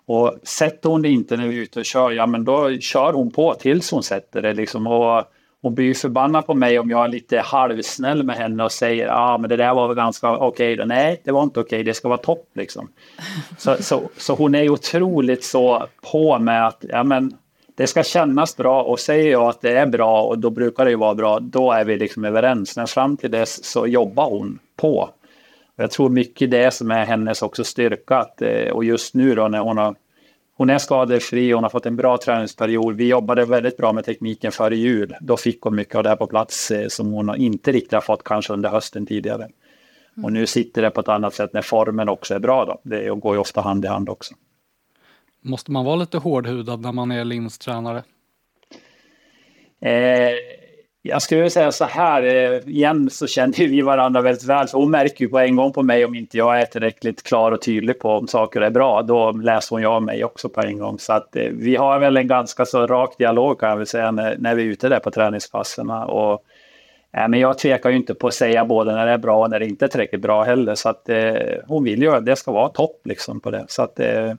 [0.05, 3.13] Och sätter hon det inte när vi är ute och kör, ja men då kör
[3.13, 4.87] hon på tills hon sätter det liksom.
[4.87, 5.23] Och
[5.61, 9.33] hon blir förbannad på mig om jag är lite halvsnäll med henne och säger ja
[9.33, 10.85] ah, men det där var väl ganska okej okay.
[10.85, 11.83] Nej, det var inte okej, okay.
[11.83, 12.89] det ska vara topp liksom.
[13.57, 17.37] Så, så, så hon är otroligt så på med att ja men
[17.75, 20.91] det ska kännas bra och säger jag att det är bra och då brukar det
[20.91, 22.77] ju vara bra, då är vi liksom överens.
[22.77, 25.10] Men fram till dess så jobbar hon på.
[25.75, 28.17] Och jag tror mycket det som är hennes också styrka.
[28.17, 29.95] Att, eh, och just nu då när hon har
[30.57, 32.95] hon är skadefri, hon har fått en bra träningsperiod.
[32.95, 35.15] Vi jobbade väldigt bra med tekniken före jul.
[35.21, 38.01] Då fick hon mycket av det här på plats eh, som hon inte riktigt har
[38.01, 39.47] fått kanske under hösten tidigare.
[40.23, 42.65] Och nu sitter det på ett annat sätt när formen också är bra.
[42.65, 42.81] Då.
[42.84, 44.34] Det går ju ofta hand i hand också.
[45.43, 48.04] Måste man vara lite hårdhudad när man är Linns tränare?
[49.82, 50.32] Eh,
[51.01, 54.91] jag skulle säga så här, eh, igen så känner vi varandra väldigt väl, för hon
[54.91, 57.99] märker ju på en gång på mig om inte jag är tillräckligt klar och tydlig
[57.99, 60.99] på om saker är bra, då läser hon jag mig också på en gång.
[60.99, 64.12] Så att eh, vi har väl en ganska så rak dialog kan jag väl säga
[64.12, 66.06] när, när vi är ute där på träningspasserna.
[66.06, 66.43] Och,
[67.17, 69.49] eh, men jag tvekar ju inte på att säga både när det är bra och
[69.49, 70.75] när det inte är tillräckligt bra heller.
[70.75, 71.34] Så att eh,
[71.67, 73.65] hon vill ju att det ska vara topp liksom på det.
[73.67, 74.34] Så att eh,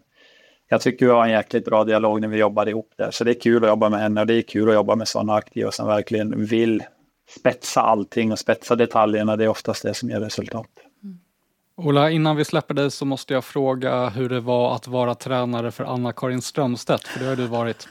[0.73, 3.11] jag tycker vi har en jäkligt bra dialog när vi jobbar ihop där.
[3.11, 5.09] Så det är kul att jobba med henne och det är kul att jobba med
[5.09, 6.83] sådana aktiva som verkligen vill
[7.39, 9.37] spetsa allting och spetsa detaljerna.
[9.37, 10.67] Det är oftast det som ger resultat.
[11.03, 11.19] Mm.
[11.77, 15.71] Ola, innan vi släpper dig så måste jag fråga hur det var att vara tränare
[15.71, 17.89] för Anna-Karin Strömstedt, för det har du varit.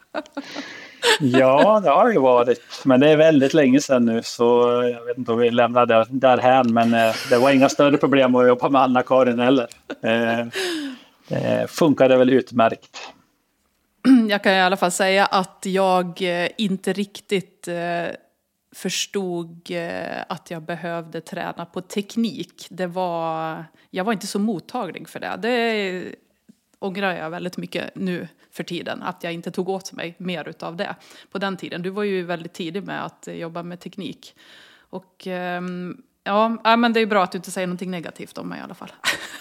[1.20, 4.44] ja, det har det varit, men det är väldigt länge sedan nu så
[4.92, 8.34] jag vet inte om vi lämnar det därhän, men eh, det var inga större problem
[8.34, 9.68] att jobba med Anna-Karin heller.
[10.02, 10.46] Eh,
[11.30, 12.98] det funkade väl utmärkt.
[14.28, 18.06] Jag kan i alla fall säga att jag eh, inte riktigt eh,
[18.74, 22.66] förstod eh, att jag behövde träna på teknik.
[22.70, 25.38] Det var, jag var inte så mottaglig för det.
[25.42, 26.14] Det
[26.78, 30.76] ångrar jag väldigt mycket nu för tiden, att jag inte tog åt mig mer av
[30.76, 30.94] det
[31.30, 31.82] på den tiden.
[31.82, 34.34] Du var ju väldigt tidig med att jobba med teknik.
[34.90, 38.58] Och ehm, Ja, men det är bra att du inte säger någonting negativt om mig
[38.58, 38.92] i alla fall.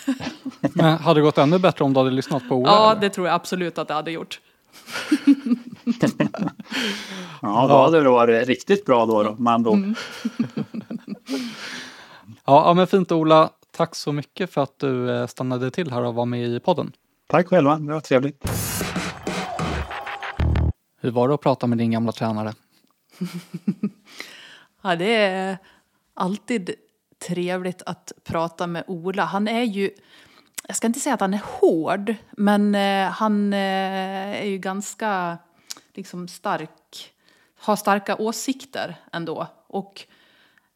[0.74, 2.72] men hade det gått ännu bättre om du hade lyssnat på Ola?
[2.72, 3.02] Ja, eller?
[3.02, 4.40] det tror jag absolut att det hade gjort.
[7.42, 9.74] ja, då hade det varit riktigt bra då, då man då.
[9.74, 9.96] Mm.
[12.46, 13.50] ja, men fint Ola.
[13.72, 16.92] Tack så mycket för att du eh, stannade till här och var med i podden.
[17.28, 18.44] Tack själva, det var trevligt.
[21.02, 22.54] Hur var det att prata med din gamla tränare?
[24.82, 25.58] ja, det är
[26.14, 26.76] alltid
[27.28, 29.26] trevligt att prata med Ola.
[29.26, 29.90] Han är ju,
[30.70, 35.38] jag ska inte säga att han är hård, men eh, han eh, är ju ganska
[35.94, 37.14] liksom stark,
[37.60, 39.48] har starka åsikter ändå.
[39.68, 40.06] Och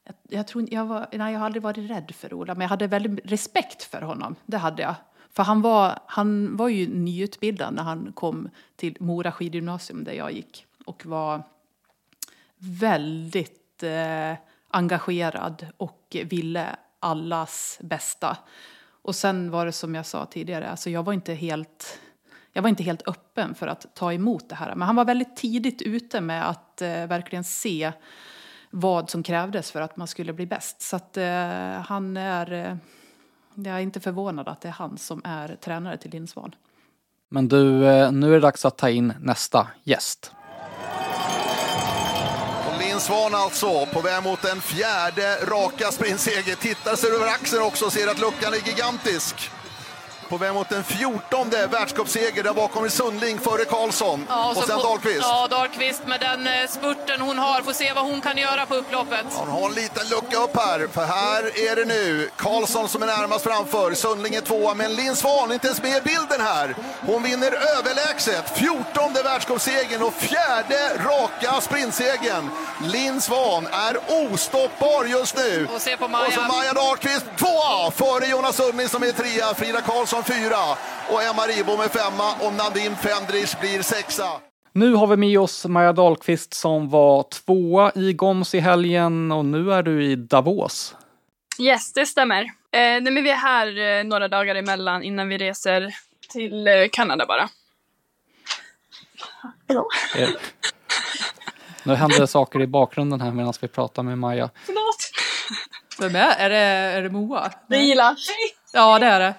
[0.03, 2.69] jag, jag, tror, jag, var, nej, jag har aldrig varit rädd för Ola, men jag
[2.69, 4.35] hade väldigt respekt för honom.
[4.45, 4.95] Det hade jag.
[5.31, 10.31] För han var, han var ju nyutbildad när han kom till Mora skidgymnasium där jag
[10.31, 11.43] gick och var
[12.57, 14.33] väldigt eh,
[14.69, 18.37] engagerad och ville allas bästa.
[19.03, 21.99] Och sen var det som jag sa tidigare, alltså jag var inte helt
[22.55, 24.75] jag var inte helt öppen för att ta emot det här.
[24.75, 27.91] Men han var väldigt tidigt ute med att eh, verkligen se
[28.69, 30.81] vad som krävdes för att man skulle bli bäst.
[30.81, 31.25] Så att eh,
[31.85, 32.53] han är...
[32.53, 32.75] Eh,
[33.55, 36.55] jag är inte förvånad att det är han som är tränare till Lindsvan.
[37.29, 40.31] Men du, eh, nu är det dags att ta in nästa gäst.
[43.03, 46.55] Svahn Svan alltså, på väg mot en fjärde raka sprintseger.
[46.55, 49.51] Tittar sig över axeln också och ser att luckan är gigantisk
[50.33, 52.43] på väg mot en fjortonde världscupseger.
[52.43, 55.19] Där bakom är Sundling före Karlsson Ja, och, sen på- Dahlqvist.
[55.21, 57.61] Ja, Dahlqvist med den eh, spurten hon har.
[57.61, 59.25] Får se vad hon kan göra på upploppet.
[59.33, 63.07] Hon har en liten lucka upp här, för här är det nu Karlsson som är
[63.07, 63.93] närmast framför.
[63.93, 66.75] Sundling är tvåa, men Linn Svan inte ens med i bilden här.
[67.05, 72.49] Hon vinner överlägset, fjortonde världscupsegern och fjärde raka sprintsegern.
[72.83, 73.97] Linn Svan är
[74.31, 75.67] ostoppbar just nu.
[75.75, 76.27] Och se på Maja.
[76.27, 80.57] Och så Maja Dahlqvist tvåa, före Jonas Sundling som är trea, Frida Karlsson fyra
[81.09, 84.27] och Emma Ribom är femma och Nadim Fendrich blir sexa.
[84.71, 89.45] Nu har vi med oss Maja Dahlqvist som var tvåa i Goms i helgen och
[89.45, 90.95] nu är du i Davos.
[91.59, 92.41] Yes, det stämmer.
[92.43, 95.95] Eh, nej, men vi är här eh, några dagar emellan innan vi reser
[96.29, 97.49] till eh, Kanada bara.
[100.15, 100.29] Eh,
[101.83, 104.49] Nu händer det saker i bakgrunden här medan vi pratar med Maja.
[104.65, 105.11] Förlåt.
[105.99, 106.57] Vem är, är, det,
[106.97, 107.51] är det Moa?
[107.69, 108.15] Det gillar.
[108.73, 109.35] Ja, det är det.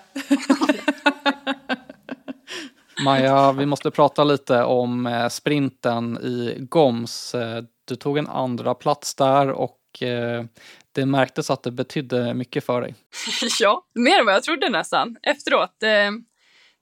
[3.05, 7.35] Maja, vi måste prata lite om eh, sprinten i Goms.
[7.35, 10.45] Eh, Du tog en andra plats där och eh,
[10.93, 12.95] det märktes att det betydde mycket för dig.
[13.61, 15.77] ja, mer än vad jag trodde nästan efteråt.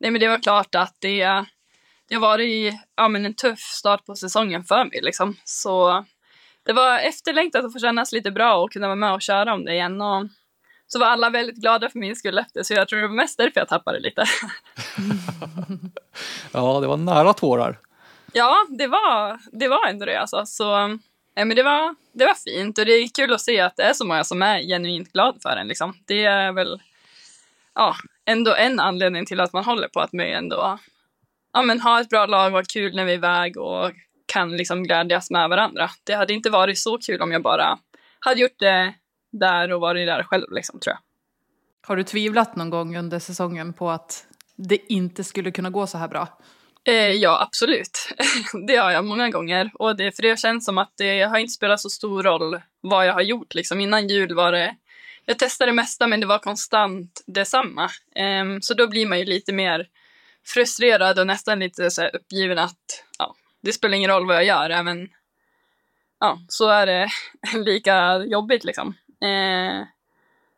[0.01, 1.45] Nej, men det var klart att det,
[2.09, 5.01] det har varit ja, men en tuff start på säsongen för mig.
[5.03, 5.37] Liksom.
[5.45, 6.05] Så
[6.67, 9.65] det var efterlängtat att få kännas lite bra och kunna vara med och köra om
[9.65, 10.01] det igen.
[10.01, 10.27] Och
[10.93, 13.39] så var alla väldigt glada för min skull efter, så jag tror det var mest
[13.39, 14.25] därför jag tappade lite.
[16.53, 17.79] Ja, det var nära tårar.
[18.33, 20.47] Ja, det var, det var ändå det alltså.
[20.47, 20.89] Så, eh,
[21.35, 23.93] men det, var, det var fint och det är kul att se att det är
[23.93, 25.69] så många som är genuint glada för en.
[25.69, 25.95] Liksom.
[26.07, 26.83] Det är väl
[27.75, 30.79] ja, ändå en anledning till att man håller på att med ändå
[31.53, 33.91] ja, men ha ett bra lag, vara kul när vi är iväg och
[34.27, 35.91] kan liksom glädjas med varandra.
[36.05, 37.79] Det hade inte varit så kul om jag bara
[38.19, 38.95] hade gjort det
[39.33, 41.01] där och varit där själv, liksom, tror jag.
[41.89, 45.99] Har du tvivlat någon gång under säsongen på att det inte skulle kunna gå så
[45.99, 46.29] här bra?
[46.85, 48.09] Eh, ja, absolut.
[48.67, 49.71] det har jag många gånger.
[49.75, 53.07] Och det, för det känns som att det har inte spelat så stor roll vad
[53.07, 53.55] jag har gjort.
[53.55, 53.81] Liksom.
[53.81, 54.77] Innan jul var det...
[55.25, 57.91] Jag testade det mesta, men det var konstant detsamma.
[58.15, 59.89] Ehm, så då blir man ju lite mer
[60.45, 64.71] frustrerad och nästan lite så uppgiven att ja, det spelar ingen roll vad jag gör,
[64.71, 65.09] även
[66.21, 67.09] ja, så är det
[67.65, 68.95] lika jobbigt liksom.
[69.23, 69.87] Eh,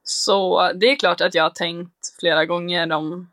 [0.03, 3.31] så det är klart att jag har tänkt flera gånger om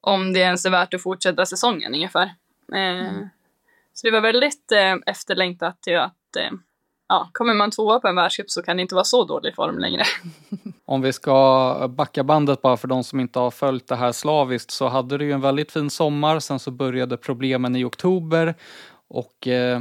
[0.00, 2.34] om det ens är värt att fortsätta säsongen ungefär.
[2.74, 3.12] Eh,
[3.92, 6.50] Så det var väldigt eh, efterlängtat till att eh,
[7.08, 9.78] ja, kommer man tvåa på en världscup så kan det inte vara så dålig form
[9.78, 10.02] längre.
[10.84, 14.70] Om vi ska backa bandet bara för de som inte har följt det här slaviskt
[14.70, 16.38] så hade du ju en väldigt fin sommar.
[16.40, 18.54] Sen så började problemen i oktober
[19.08, 19.80] och eh,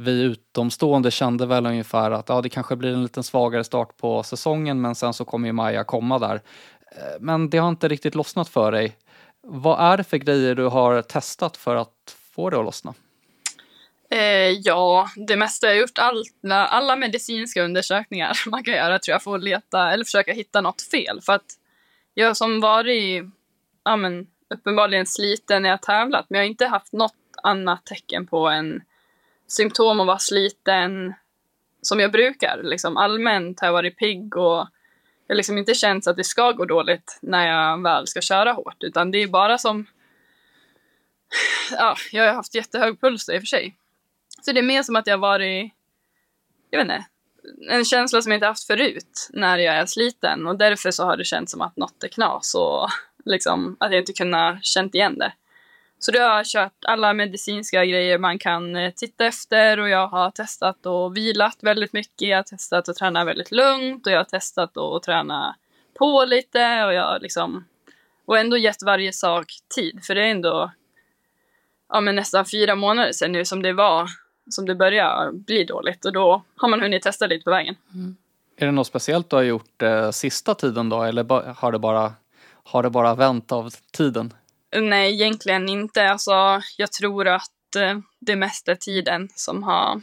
[0.00, 4.22] vi utomstående kände väl ungefär att ja, det kanske blir en liten svagare start på
[4.22, 6.34] säsongen men sen så kommer ju Maja komma där.
[6.96, 8.96] Eh, men det har inte riktigt lossnat för dig.
[9.42, 12.94] Vad är det för grejer du har testat för att få det att lossna?
[14.10, 19.12] Eh, ja, det mesta jag har gjort, alla, alla medicinska undersökningar man kan göra tror
[19.12, 21.20] jag för att leta eller försöka hitta något fel.
[21.22, 21.46] För att
[22.14, 23.24] jag som varit
[23.84, 28.26] ja, men, uppenbarligen sliten när jag tävlat, men jag har inte haft något annat tecken
[28.26, 28.82] på en
[29.48, 31.14] symptom att vara sliten
[31.82, 32.60] som jag brukar.
[32.62, 34.66] Liksom, allmänt har jag varit pigg och
[35.26, 38.52] jag har liksom inte känt att det ska gå dåligt när jag väl ska köra
[38.52, 39.86] hårt, utan det är bara som
[41.72, 43.76] ja, jag har haft jättehög puls då, i och för sig.
[44.42, 45.72] Så det är mer som att jag har varit,
[46.70, 47.06] jag vet inte,
[47.70, 51.16] en känsla som jag inte haft förut när jag är sliten och därför så har
[51.16, 52.88] det känts som att något är knas och
[53.24, 55.32] liksom att jag inte kunnat känt igen det.
[55.98, 60.08] Så då har jag kört alla medicinska grejer man kan eh, titta efter och jag
[60.08, 62.28] har testat och vilat väldigt mycket.
[62.28, 65.56] Jag har testat att träna väldigt lugnt och jag har testat att träna
[65.98, 67.64] på lite och jag har liksom
[68.26, 70.70] och ändå gett varje sak tid för det är ändå
[71.88, 74.08] ja, men nästan fyra månader sedan nu som det var
[74.50, 77.76] som det började bli dåligt och då har man hunnit testa lite på vägen.
[78.56, 81.78] Är det något speciellt du har gjort eh, sista tiden då eller ba- har det
[81.78, 82.12] bara,
[82.64, 84.32] har det bara vänt av tiden?
[84.76, 86.10] Nej, egentligen inte.
[86.10, 90.00] Alltså, jag tror att eh, det mesta är tiden som har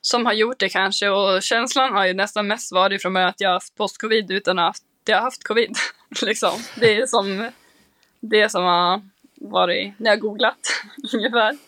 [0.00, 3.48] som har gjort det kanske och känslan har ju nästan mest varit från att jag
[3.48, 5.76] har haft post-covid utan att jag har haft covid.
[6.22, 6.58] liksom.
[6.76, 7.50] Det är som
[8.20, 9.02] det som har
[9.34, 10.82] varit när jag googlat
[11.14, 11.58] ungefär.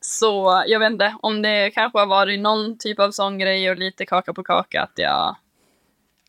[0.00, 3.76] Så jag vet inte om det kanske har varit någon typ av sån grej och
[3.76, 5.36] lite kaka på kaka att jag...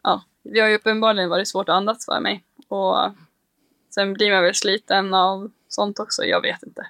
[0.04, 2.44] Ja, det har ju uppenbarligen varit svårt att andas för mig.
[2.68, 3.12] Och
[3.94, 6.88] sen blir man väl sliten av sånt också, jag vet inte.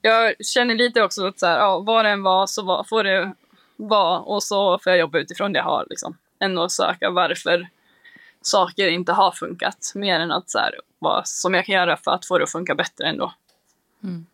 [0.00, 3.04] Jag känner lite också att så här, ja, vad det än var så var, får
[3.04, 3.32] det
[3.76, 6.16] vara och så får jag jobba utifrån det jag har liksom.
[6.40, 7.68] Än att söka varför
[8.42, 9.92] saker inte har funkat.
[9.94, 12.52] Mer än att så här, vad som jag kan göra för att få det att
[12.52, 13.32] funka bättre ändå.
[14.02, 14.26] Mm.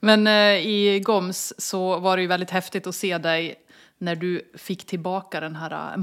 [0.00, 3.54] Men eh, i Goms så var det ju väldigt häftigt att se dig
[3.98, 5.98] när du fick tillbaka den här uh,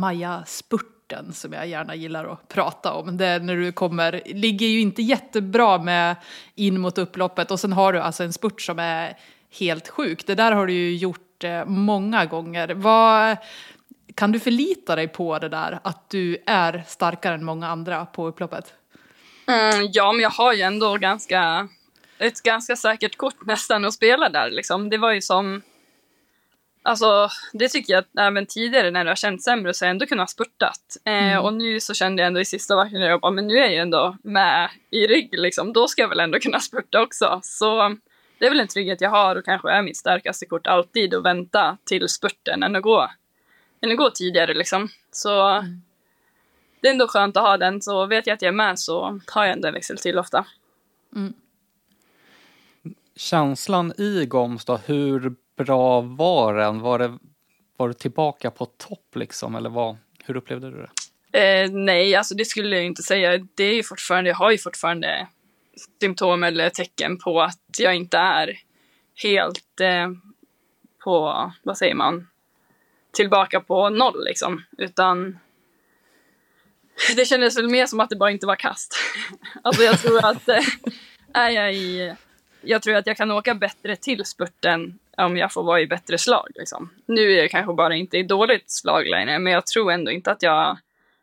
[1.08, 3.18] orten som jag gärna gillar att prata om.
[3.18, 6.16] Det är när du kommer, ligger ju inte jättebra med
[6.56, 9.18] in mot upploppet och sen har du alltså en spurt som är
[9.60, 10.28] helt sjuk.
[10.28, 12.74] Det där har du ju gjort eh, många gånger.
[12.74, 13.38] Vad,
[14.16, 18.28] kan du förlita dig på det där, att du är starkare än många andra på
[18.28, 18.74] upploppet?
[19.48, 21.68] Mm, ja, men jag har ju ändå ganska,
[22.18, 24.50] ett ganska säkert kort nästan att spela där.
[24.50, 24.90] Liksom.
[24.90, 25.62] Det var ju som...
[26.88, 29.92] Alltså, det tycker jag att även tidigare när det har känts sämre så har jag
[29.92, 30.98] ändå kunnat spurtat.
[31.06, 31.44] Eh, Mm.
[31.44, 33.72] och nu så kände jag ändå i sista när jag bara, men nu är jag
[33.72, 35.74] ju ändå med i rygg liksom.
[35.74, 37.40] Då ska jag väl ändå kunna spurta också.
[37.44, 37.98] Så
[38.40, 41.24] det är väl en trygghet jag har och kanske är mitt starkaste kort alltid att
[41.26, 43.10] vänta till spurten än att gå,
[43.82, 44.90] än att gå tidigare liksom.
[45.12, 45.64] Så
[46.82, 47.82] det är ändå skönt att ha den.
[47.82, 50.46] Så vet jag att jag är med så har jag ändå en växel till ofta.
[53.16, 56.80] Känslan i Goms då, hur bra var den?
[56.80, 57.18] Var, det,
[57.78, 60.90] var du tillbaka på topp liksom, eller vad, hur upplevde du det?
[61.40, 63.48] Eh, nej, alltså det skulle jag inte säga.
[63.56, 65.28] Det är ju fortfarande, jag har ju fortfarande
[66.02, 68.60] symptom eller tecken på att jag inte är
[69.24, 70.10] helt eh,
[71.04, 72.28] på, vad säger man,
[73.14, 74.64] tillbaka på noll liksom.
[74.78, 75.40] Utan
[77.16, 78.96] det kändes väl mer som att det bara inte var kast.
[79.64, 80.64] alltså jag tror att eh,
[81.34, 82.16] är jag i,
[82.62, 86.18] jag tror att jag kan åka bättre till spurten om jag får vara i bättre
[86.18, 86.90] slag liksom.
[87.06, 90.32] Nu är jag kanske bara inte i dåligt slag längre, men jag tror ändå inte
[90.32, 90.78] att jag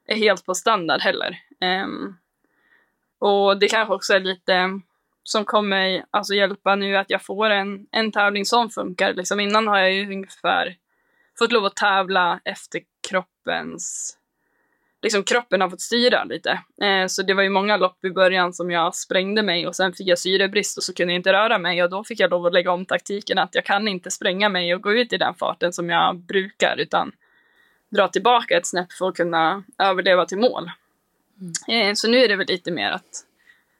[0.06, 1.38] är helt på standard heller.
[1.60, 2.16] Um,
[3.18, 4.80] och det kanske också är lite
[5.24, 9.14] som kommer alltså hjälpa nu att jag får en, en tävling som funkar.
[9.14, 10.76] Liksom innan har jag ju ungefär
[11.38, 14.18] fått lov att tävla efter kroppens...
[15.04, 16.50] Liksom kroppen har fått styra lite.
[16.82, 19.92] Eh, så det var ju många lopp i början som jag sprängde mig och sen
[19.92, 22.46] fick jag syrebrist och så kunde jag inte röra mig och då fick jag lov
[22.46, 25.34] att lägga om taktiken att jag kan inte spränga mig och gå ut i den
[25.34, 27.12] farten som jag brukar utan
[27.90, 30.70] dra tillbaka ett snäpp för att kunna överleva till mål.
[31.68, 33.24] Eh, Så nu är det väl lite mer att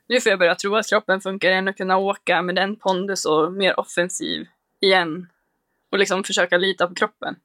[0.09, 3.25] nu får jag börja tro att kroppen funkar igen och kunna åka med den pondus
[3.25, 4.47] och mer offensiv
[4.81, 5.29] igen.
[5.91, 7.37] Och liksom försöka lita på kroppen.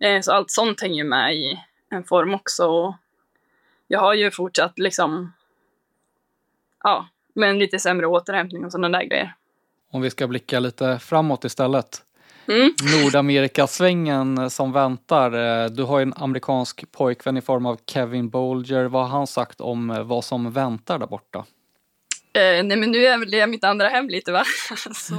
[0.00, 1.58] Eh, Så allt sånt hänger med i
[1.94, 2.66] en form också.
[2.66, 2.94] Och
[3.88, 5.32] jag har ju fortsatt liksom,
[6.82, 9.34] ja, med en lite sämre återhämtning och sådana där grejer.
[9.90, 12.02] Om vi ska blicka lite framåt istället.
[12.48, 12.74] Mm.
[13.02, 15.68] Nordamerikasvängen som väntar.
[15.68, 18.84] Du har ju en amerikansk pojkvän i form av Kevin Bolger.
[18.84, 21.44] Vad har han sagt om vad som väntar där borta?
[22.36, 24.44] Eh, nej men nu är det mitt andra hem lite va?
[24.94, 25.14] Så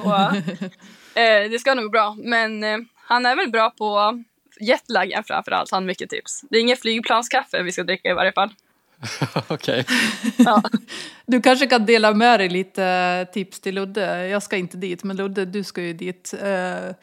[1.19, 2.15] eh, det ska nog bra.
[2.17, 4.23] Men eh, han är väl bra på
[4.59, 5.71] jetlagen framför allt.
[5.71, 6.41] Han mycket tips.
[6.49, 8.49] Det är inget flygplanskaffe vi ska dricka i varje fall.
[9.47, 9.85] Okej.
[11.25, 14.27] Du kanske kan dela med dig lite tips till Ludde.
[14.27, 16.33] Jag ska inte dit, men Ludde, du ska ju dit.
[16.41, 16.95] Eh,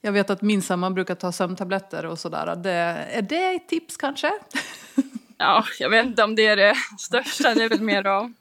[0.00, 2.56] Jag vet att min samman brukar ta sömntabletter och sådär.
[2.56, 2.70] Det,
[3.12, 4.30] är det ett tips kanske?
[5.38, 7.54] Ja, jag vet inte om det är det största.
[7.54, 8.32] Det är väl mer av...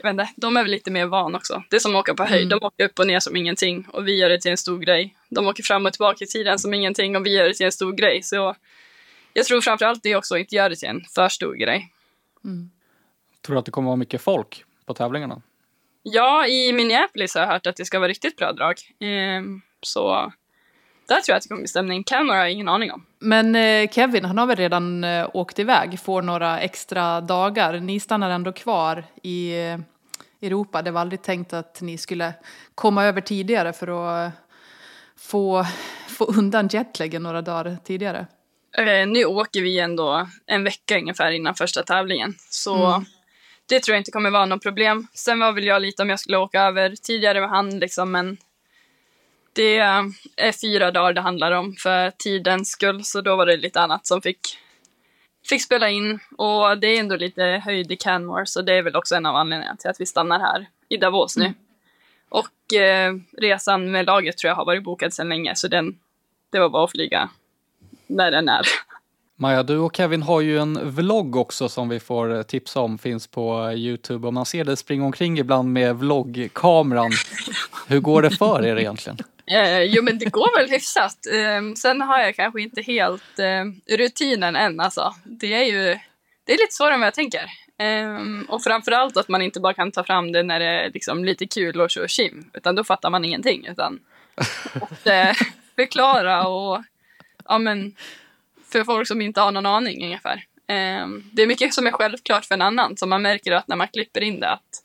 [0.00, 1.62] Jag vet inte, de är väl lite mer van också.
[1.70, 2.52] Det är som att åka på höjd.
[2.52, 2.58] Mm.
[2.58, 5.14] De åker upp och ner som ingenting och vi gör det till en stor grej.
[5.28, 7.72] De åker fram och tillbaka i tiden som ingenting och vi gör det till en
[7.72, 8.22] stor grej.
[8.22, 8.54] Så
[9.32, 11.92] jag tror framförallt det också inte göra det till en för stor grej.
[13.42, 15.42] Tror du att det kommer vara mycket folk på tävlingarna?
[16.02, 18.76] Ja, i Minneapolis har jag hört att det ska vara riktigt bra drag.
[19.00, 20.32] Ehm, så
[21.08, 22.04] där tror jag att det kommer bli stämning.
[22.04, 23.04] Canmore har jag ingen aning om.
[23.18, 27.80] Men eh, Kevin, han har väl redan eh, åkt iväg, får några extra dagar.
[27.80, 29.78] Ni stannar ändå kvar i eh,
[30.42, 30.82] Europa.
[30.82, 32.34] Det var aldrig tänkt att ni skulle
[32.74, 33.88] komma över tidigare för
[34.26, 34.32] att
[35.18, 35.64] få,
[36.08, 38.26] få undan jetlagen några dagar tidigare.
[39.06, 42.34] Nu åker vi ändå en vecka ungefär innan första tävlingen.
[42.50, 43.04] Så Mm.
[43.68, 45.06] det tror jag inte kommer vara något problem.
[45.14, 48.36] Sen var väl jag lite om jag skulle åka över tidigare med han liksom, men
[49.58, 49.78] det
[50.36, 54.06] är fyra dagar det handlar om för tidens skull, så då var det lite annat
[54.06, 54.38] som fick,
[55.48, 56.18] fick spela in.
[56.38, 59.36] Och det är ändå lite höjd i Canmore, så det är väl också en av
[59.36, 61.54] anledningarna till att vi stannar här i Davos nu.
[62.28, 65.98] Och eh, resan med laget tror jag har varit bokad sedan länge, så den
[66.50, 67.28] det var bara att flyga
[68.06, 68.66] när den är.
[69.36, 72.98] Maja, du och Kevin har ju en vlogg också som vi får eh, tipsa om,
[72.98, 77.10] finns på Youtube och man ser dig springa omkring ibland med vloggkameran.
[77.88, 79.18] Hur går det för er egentligen?
[79.50, 81.26] Eh, jo men det går väl hyfsat.
[81.26, 85.14] Eh, sen har jag kanske inte helt eh, rutinen än alltså.
[85.24, 85.98] Det är ju
[86.44, 87.50] det är lite svårare än vad jag tänker.
[87.78, 88.18] Eh,
[88.48, 91.46] och framförallt att man inte bara kan ta fram det när det är liksom lite
[91.46, 92.50] kul och tjo och tjim.
[92.54, 93.66] Utan då fattar man ingenting.
[93.66, 94.00] Utan
[94.80, 95.34] måste
[95.76, 96.82] förklara och
[97.44, 97.96] ja men
[98.72, 100.44] för folk som inte har någon aning ungefär.
[100.66, 102.96] Eh, det är mycket som är självklart för en annan.
[102.96, 104.82] Så man märker att när man klipper in det att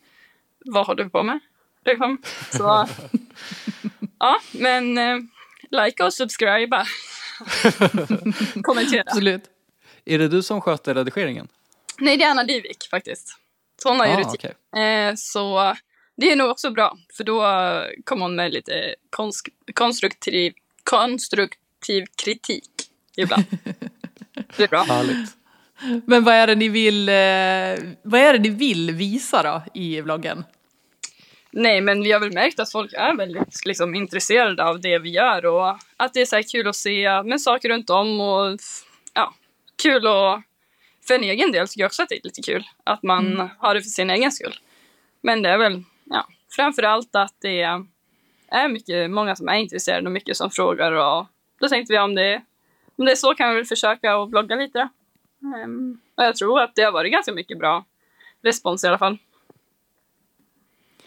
[0.66, 1.40] vad håller du på med?
[1.86, 2.22] Liksom.
[2.52, 2.88] Så
[4.24, 5.18] ja, men eh,
[5.72, 6.86] like och subscriba.
[8.64, 9.04] Kommentera.
[9.08, 9.44] Absolut.
[10.06, 11.48] Är det du som sköter redigeringen?
[12.00, 13.38] Nej, det är Anna Divik faktiskt.
[13.84, 14.52] Så hon har ju Ah, rutin.
[14.82, 15.76] Eh, så
[16.18, 17.42] det är nog också bra, för då
[18.04, 20.54] kommer hon med lite konsk- konstruktiv,
[20.84, 22.70] konstruktiv kritik
[23.18, 23.44] ibland.
[24.58, 24.84] det är bra.
[24.84, 25.30] Härligt.
[26.06, 30.02] Men vad är det ni vill, eh, vad är det ni vill visa då i
[30.02, 30.44] vloggen?
[31.56, 35.10] Nej, men vi har väl märkt att folk är väldigt liksom, intresserade av det vi
[35.10, 38.60] gör och att det är så kul att se men saker runt om och
[39.14, 39.34] ja,
[39.84, 40.42] kul och
[41.08, 43.50] för en egen del tycker jag också att det är lite kul att man Mm.
[43.60, 44.54] har det för sin egen skull.
[45.22, 47.62] Men det är väl ja, framför allt att det
[48.48, 51.26] är mycket, många som är intresserade och mycket som frågar och
[51.60, 52.42] då tänkte vi om det,
[52.96, 54.90] om det är så kan vi väl försöka att blogga lite.
[55.64, 57.86] Ehm, och jag tror att det har varit ganska mycket bra
[58.42, 59.18] respons i alla fall.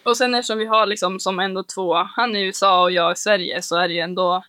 [0.07, 3.17] Och sen eftersom vi har liksom som ändå två, han i USA och jag i
[3.17, 4.45] Sverige, så är det ju ändå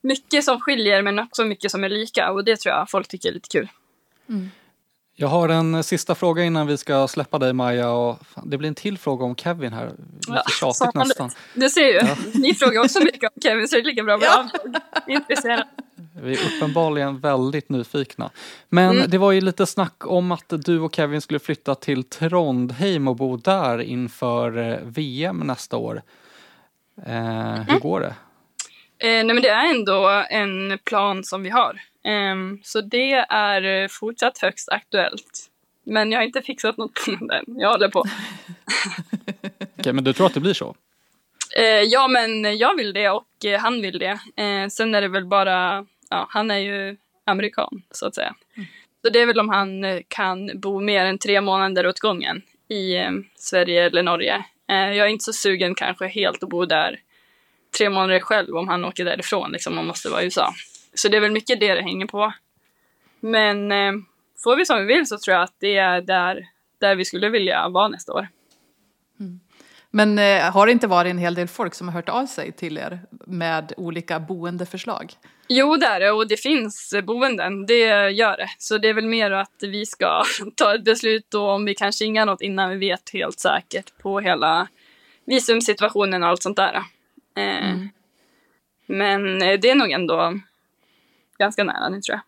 [0.00, 3.28] mycket som skiljer men också mycket som är lika och det tror jag folk tycker
[3.28, 3.68] är lite kul.
[5.14, 7.90] Jag har en sista fråga innan vi ska släppa dig Maja.
[7.90, 9.86] Och fan, det blir en till fråga om Kevin här.
[9.86, 11.30] Lite Ja, nästan.
[11.54, 12.16] Du ser ju, Ja.
[12.34, 14.50] ni frågar också mycket om Kevin så det är lika bra att vara
[15.06, 15.64] intresserad.
[16.22, 18.30] Vi är uppenbarligen väldigt nyfikna.
[18.68, 19.10] Men Mm.
[19.10, 23.16] det var ju lite snack om att du och Kevin skulle flytta till Trondheim och
[23.16, 26.02] bo där inför eh, VM nästa år.
[27.06, 27.64] Eh, Mm.
[27.68, 28.14] hur går det?
[28.98, 31.80] Eh, nej men det är ändå en plan som vi har.
[32.04, 35.48] Ehm, så det är eh, fortsatt högst aktuellt.
[35.84, 37.44] Men jag har inte fixat något den.
[37.46, 38.04] Jag håller på.
[39.78, 40.74] Okej, men du tror att det blir så?
[41.58, 44.18] Eh, ja, men jag vill det och eh, han vill det.
[44.42, 48.34] Eh, sen är det väl bara, ja, han är ju amerikan så att säga.
[49.02, 52.42] Så det är väl om han eh, kan bo mer än tre månader åt gången
[52.68, 54.44] i eh, Sverige eller Norge.
[54.68, 57.00] Eh, jag är inte så sugen kanske helt att bo där
[57.78, 60.54] tre månader själv om han åker därifrån, liksom man måste vara i USA.
[60.94, 62.32] Så det är väl mycket det det hänger på.
[63.20, 63.92] Men eh,
[64.42, 66.46] får vi som vi vill så tror jag att det är där,
[66.78, 68.28] där vi skulle vilja vara nästa år.
[69.90, 72.52] Men eh, har det inte varit en hel del folk som har hört av sig
[72.52, 75.12] till er med olika boendeförslag?
[75.54, 77.66] Jo, det är det och det finns boenden.
[77.66, 78.48] Det gör det.
[78.58, 80.24] Så det är väl mer att vi ska
[80.56, 84.20] ta ett beslut då om vi kan kinga något innan vi vet helt säkert på
[84.20, 84.68] hela
[85.24, 86.74] visumsituationen och allt sånt där.
[87.36, 87.76] Eh,
[88.86, 90.40] Men eh, det är nog ändå
[91.38, 92.22] ganska nära nu tror jag.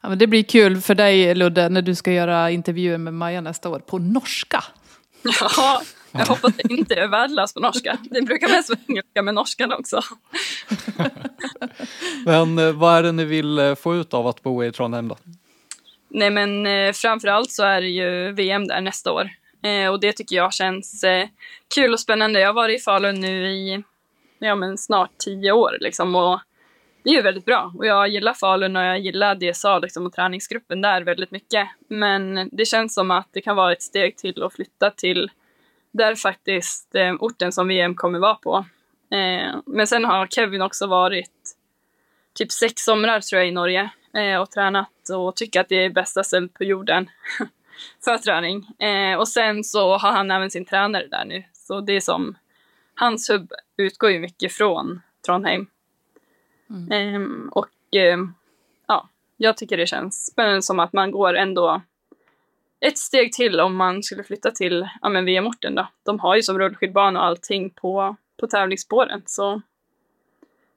[0.00, 3.40] Ja, men det blir kul för dig Ludde när du ska göra intervjuer med Maja
[3.40, 4.64] nästa år på norska.
[5.56, 5.82] Ja,
[6.12, 7.98] jag hoppas det inte är värdelöst på norska.
[8.02, 10.00] Det brukar mest vara engelska med norskan också.
[12.24, 15.08] Men eh, vad är det ni vill eh, få ut av att bo i Trondheim
[15.08, 15.16] då?
[16.14, 19.30] Nej men eh, framförallt så är det ju VM där nästa år.
[19.62, 21.28] Eh, och det tycker jag känns eh,
[21.74, 22.40] kul och spännande.
[22.40, 23.82] Jag har varit i Falun nu i
[24.38, 26.14] ja, men snart tio år liksom.
[26.14, 26.40] Och
[27.02, 27.72] det är ju väldigt bra.
[27.78, 31.68] Och jag gillar Falun och jag gillar DSA liksom, och träningsgruppen där väldigt mycket.
[31.88, 35.30] Men det känns som att det kan vara ett steg till att flytta till
[35.92, 38.64] där faktiskt eh, orten som VM kommer vara på.
[39.10, 41.56] Eh, men sen har Kevin också varit
[42.34, 45.90] typ sex somrar tror jag i Norge eh, och tränat och tycker att det är
[45.90, 47.10] bästa stället på jorden
[48.04, 48.66] för träning.
[48.78, 51.44] Eh, och sen så har han även sin tränare där nu.
[51.52, 52.34] Så det är som,
[52.94, 55.66] hans hubb utgår ju mycket från Trondheim.
[56.90, 58.34] Ehm, och ehm,
[58.86, 61.82] ja, jag tycker det känns spännande som att man går ändå
[62.86, 65.88] ett steg till om man skulle flytta till ja, men VM-orten då.
[66.04, 69.62] De har ju som rullskidbana och allting på, på tävlingsspåren så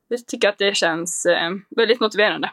[0.07, 2.51] jag tycker att det känns eh, väldigt motiverande.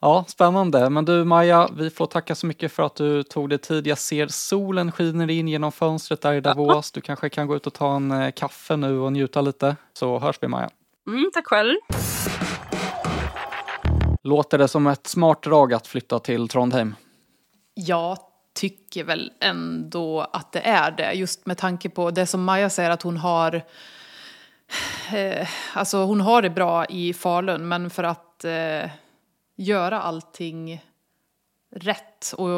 [0.00, 0.90] Ja, spännande.
[0.90, 3.86] Men du Maja, vi får tacka så mycket för att du tog dig tid.
[3.86, 6.92] Jag ser solen skiner in genom fönstret där i Davos.
[6.92, 9.76] Du kanske kan gå ut och ta en eh, kaffe nu och njuta lite.
[9.92, 10.70] Så hörs vi Maja.
[11.06, 11.74] Mm, tack själv.
[14.22, 16.94] Låter det som ett smart drag att flytta till Trondheim?
[17.74, 18.18] Jag
[18.56, 21.12] tycker väl ändå att det är det.
[21.12, 23.62] Just med tanke på det som Maja säger att hon har
[25.12, 28.90] Eh, alltså hon har det bra i Falun men för att eh,
[29.56, 30.84] göra allting
[31.78, 32.48] rätt och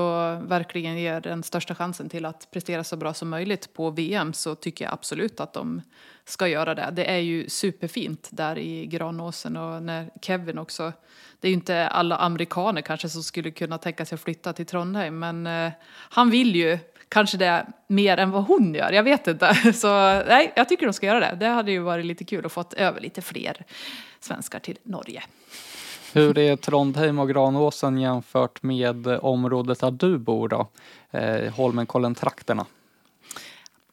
[0.51, 4.55] verkligen ger den största chansen till att prestera så bra som möjligt på VM så
[4.55, 5.83] tycker jag absolut att de
[6.25, 6.89] ska göra det.
[6.93, 10.93] Det är ju superfint där i Granåsen och när Kevin också,
[11.41, 14.67] det är ju inte alla amerikaner kanske som skulle kunna tänka sig att flytta till
[14.67, 19.27] Trondheim men eh, han vill ju kanske det mer än vad hon gör, jag vet
[19.27, 19.55] inte.
[19.75, 19.89] Så
[20.29, 21.37] nej, jag tycker de ska göra det.
[21.41, 23.65] Det hade ju varit lite kul att få över lite fler
[24.21, 25.23] svenskar till Norge.
[26.13, 30.69] Hur är Trondheim och Granåsen jämfört med området där du bor då?
[31.11, 32.67] Eh, Holmenkollen-trakterna.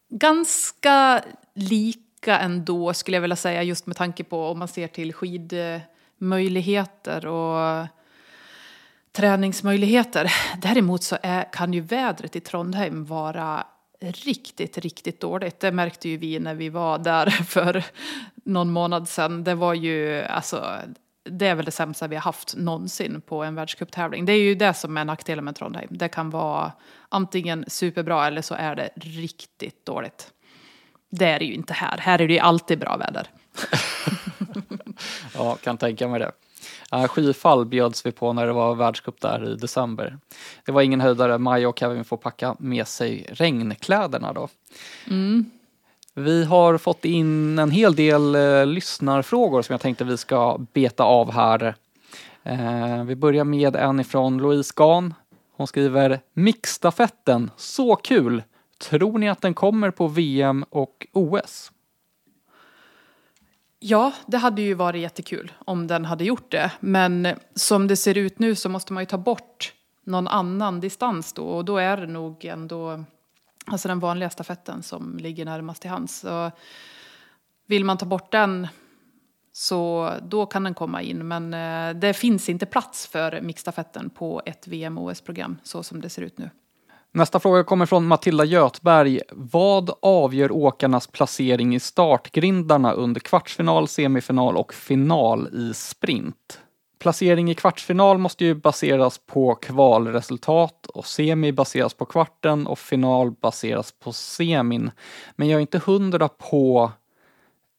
[0.09, 5.13] Ganska lika ändå skulle jag vilja säga just med tanke på om man ser till
[5.13, 7.87] skidmöjligheter och
[9.11, 10.33] träningsmöjligheter.
[10.57, 13.67] Däremot så är, kan ju vädret i Trondheim vara
[13.99, 15.59] riktigt, riktigt dåligt.
[15.59, 17.83] Det märkte ju vi när vi var där för
[18.33, 19.43] någon månad sedan.
[19.43, 20.65] Det var ju, alltså,
[21.25, 24.25] det är väl det sämsta vi har haft någonsin på en världscuptävling.
[24.25, 25.89] Det är ju det som är nackdelen med Trondheim.
[25.91, 26.71] Det kan vara
[27.09, 30.31] antingen superbra eller så är det riktigt dåligt.
[31.09, 31.97] Det är det ju inte här.
[31.97, 33.27] Här är det ju alltid bra väder.
[35.33, 36.31] ja, kan tänka mig det.
[37.07, 40.17] Skifall bjöds vi på när det var världscup där i december.
[40.65, 41.37] Det var ingen höjdare.
[41.37, 44.47] Maja och Kevin får packa med sig regnkläderna då.
[45.07, 45.51] Mm.
[46.17, 51.03] Vi har fått in en hel del eh, lyssnarfrågor som jag tänkte vi ska beta
[51.03, 51.75] av här.
[52.43, 55.13] Eh, vi börjar med en ifrån Louise Gahn.
[55.51, 58.43] Hon skriver Mixstafetten, så kul!
[58.77, 61.71] Tror ni att den kommer på VM och OS?
[63.79, 66.71] Ja, det hade ju varit jättekul om den hade gjort det.
[66.79, 71.33] Men som det ser ut nu så måste man ju ta bort någon annan distans
[71.33, 71.43] då.
[71.43, 73.03] Och då är det nog ändå
[73.65, 76.19] alltså den vanliga stafetten som ligger närmast till hands.
[76.19, 76.51] Så
[77.67, 78.67] vill man ta bort den
[79.51, 81.27] så då kan den komma in.
[81.27, 86.21] Men eh, det finns inte plats för mixstafetten på ett VM-OS-program så som det ser
[86.21, 86.49] ut nu.
[87.11, 89.21] Nästa fråga kommer från Matilda Götberg.
[89.31, 96.59] Vad avgör åkarnas placering i startgrindarna under kvartsfinal, semifinal och final i sprint?
[97.05, 103.31] Placering i kvartsfinal måste ju baseras på kvalresultat och semi baseras på kvarten och final
[103.31, 104.91] baseras på semin.
[105.35, 106.91] Men jag är inte hundra på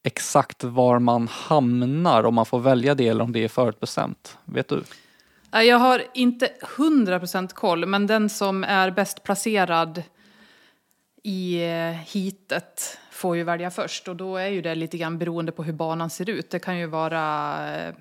[0.04, 4.38] exakt var man hamnar om man får välja det eller om det är förutbestämt.
[4.44, 4.82] Vet du?
[5.50, 10.02] Jag har inte 100% koll, men den som är bäst placerad
[11.22, 15.52] i eh, hitet får ju välja först och då är ju det lite grann beroende
[15.52, 16.50] på hur banan ser ut.
[16.50, 17.94] Det kan ju vara eh,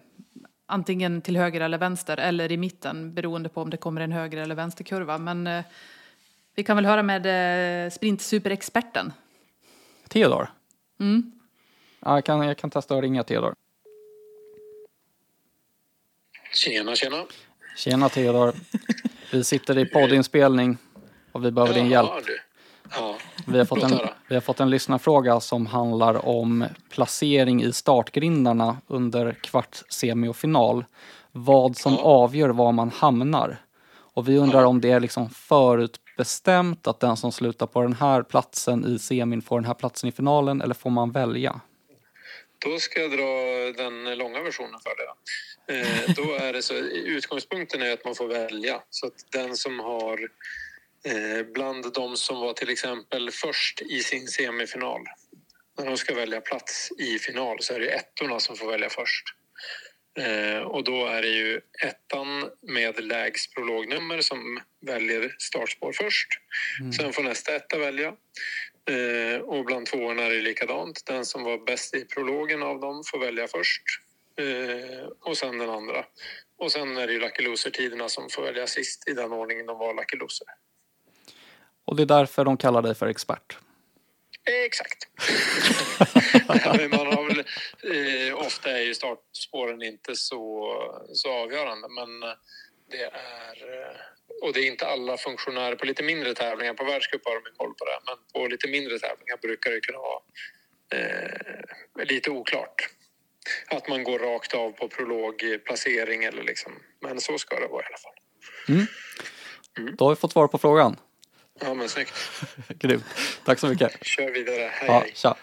[0.65, 4.37] antingen till höger eller vänster eller i mitten beroende på om det kommer en höger
[4.37, 5.17] eller vänsterkurva.
[5.17, 5.63] Men eh,
[6.55, 9.13] vi kan väl höra med sprintsuperexperten.
[10.07, 10.47] Theodor?
[10.99, 11.31] Mm.
[11.99, 13.53] Ja, jag, kan, jag kan testa att ringa Theodor.
[16.53, 17.25] Tjena, tjena.
[17.77, 18.53] Tjena Theodor.
[19.31, 20.77] Vi sitter i poddinspelning
[21.31, 22.09] och vi behöver din hjälp.
[22.25, 22.39] Du.
[22.91, 23.17] Ja,
[23.47, 28.77] vi, har fått en, vi har fått en lyssnarfråga som handlar om placering i startgrindarna
[28.87, 30.85] under kvart, semi och final.
[31.31, 31.99] Vad som ja.
[31.99, 33.61] avgör var man hamnar.
[34.15, 34.67] Och vi undrar ja.
[34.67, 39.41] om det är liksom förutbestämt att den som slutar på den här platsen i semin
[39.41, 41.61] får den här platsen i finalen eller får man välja?
[42.65, 45.13] Då ska jag dra den långa versionen för det.
[45.67, 48.81] Eh, då är det så, utgångspunkten är att man får välja.
[48.89, 50.19] Så att den som har
[51.53, 55.01] bland de som var till exempel först i sin semifinal,
[55.77, 59.35] när de ska välja plats i final så är det ettorna som får välja först.
[60.19, 66.27] Eh, och då är det ju ettan med lägst prolognummer som väljer startspår först.
[66.79, 66.93] Mm.
[66.93, 68.13] Sen får nästa etta välja.
[68.89, 71.05] Eh, och bland tvåorna är det likadant.
[71.05, 73.83] Den som var bäst i prologen av dem får välja först.
[74.39, 76.05] Eh, och sen den andra.
[76.57, 79.77] Och sen är det ju Lucky Loser-tiderna som får välja sist i den ordningen de
[79.77, 80.47] var Lucky Loser.
[81.85, 83.57] Och det är därför de kallar dig för expert?
[84.65, 85.07] Exakt.
[86.89, 90.73] man har väl, eh, ofta är ju startspåren inte så,
[91.13, 92.19] så avgörande men
[92.91, 93.95] det är eh,
[94.41, 96.73] och det är inte alla funktionärer på lite mindre tävlingar.
[96.73, 99.99] På världscup har de koll på det men på lite mindre tävlingar brukar det kunna
[99.99, 100.21] vara
[100.93, 102.89] eh, lite oklart
[103.67, 106.71] att man går rakt av på prologplacering eller liksom.
[107.01, 108.13] Men så ska det vara i alla fall.
[108.69, 108.87] Mm.
[109.77, 109.95] Mm.
[109.95, 110.97] Då har vi fått svar på frågan.
[111.61, 112.13] Ja men snyggt.
[112.79, 113.05] Grymt.
[113.45, 114.05] Tack så mycket.
[114.05, 114.69] Kör vidare.
[114.71, 115.11] Hej ja, hej.
[115.15, 115.35] Tja.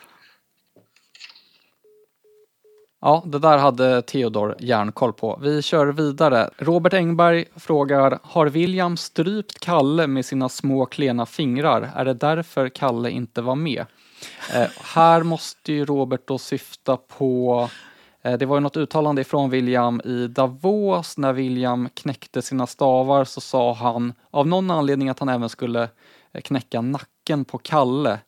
[3.05, 5.39] Ja, det där hade Theodor järnkoll på.
[5.43, 6.51] Vi kör vidare.
[6.59, 11.91] Robert Engberg frågar, har William strypt Kalle med sina små klena fingrar?
[11.97, 13.85] Är det därför Kalle inte var med?
[14.55, 17.69] Eh, här måste ju Robert då syfta på
[18.23, 23.25] Eh, det var ju något uttalande ifrån William i Davos när William knäckte sina stavar
[23.25, 25.89] så sa han av någon anledning att han även skulle
[26.33, 28.19] eh, knäcka nacken på Kalle.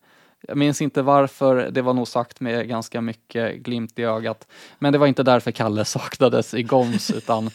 [0.49, 4.47] Jag minns inte varför, det var nog sagt med ganska mycket glimt i ögat.
[4.78, 7.51] Men det var inte därför Kalle saknades i Goms utan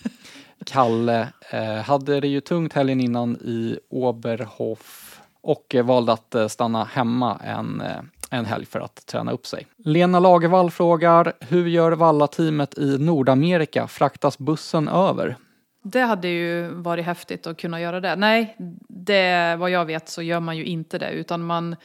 [0.65, 6.83] Kalle eh, hade det ju tungt helgen innan i Oberhof och eh, valde att stanna
[6.83, 7.83] hemma en,
[8.29, 9.67] en helg för att träna upp sig.
[9.77, 13.87] Lena Lagervall frågar, hur gör Valla-teamet i Nordamerika?
[13.87, 15.35] Fraktas bussen över?
[15.83, 18.15] Det hade ju varit häftigt att kunna göra det.
[18.15, 18.55] Nej,
[18.87, 21.75] det, vad jag vet så gör man ju inte det utan man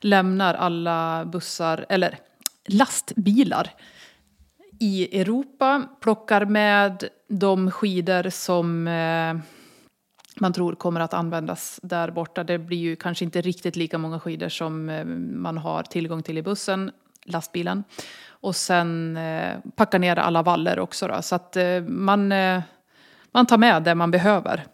[0.00, 2.18] lämnar alla bussar, eller
[2.68, 3.70] lastbilar
[4.80, 9.36] i Europa, plockar med de skidor som eh,
[10.40, 12.44] man tror kommer att användas där borta.
[12.44, 16.38] Det blir ju kanske inte riktigt lika många skidor som eh, man har tillgång till
[16.38, 16.90] i bussen,
[17.24, 17.84] lastbilen.
[18.28, 22.62] Och sen eh, packa ner alla valler också då, så att eh, man, eh,
[23.32, 24.64] man tar med det man behöver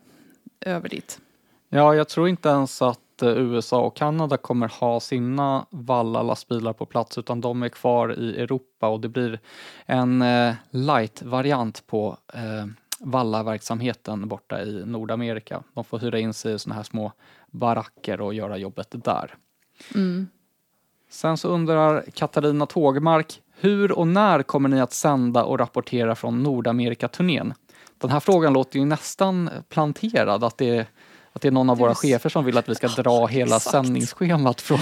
[0.61, 1.21] över dit.
[1.69, 6.73] Ja, jag tror inte ens att eh, USA och Kanada kommer ha sina valla lastbilar
[6.73, 9.41] på plats utan de är kvar i Europa och det blir
[9.87, 12.67] en eh, light-variant på eh,
[13.03, 15.63] vallaverksamheten borta i Nordamerika.
[15.75, 17.13] De får hyra in sig i såna här små
[17.51, 19.35] baracker och göra jobbet där.
[19.95, 20.29] Mm.
[21.11, 26.43] Sen så undrar Katarina Tågmark, hur och när kommer ni att sända och rapportera från
[26.43, 27.55] Nordamerika-turnén?
[27.99, 30.87] Den här frågan låter ju nästan planterad, att det är,
[31.33, 33.71] att det är någon av våra chefer som vill att vi ska dra hela exakt.
[33.71, 34.79] sändningsschemat från,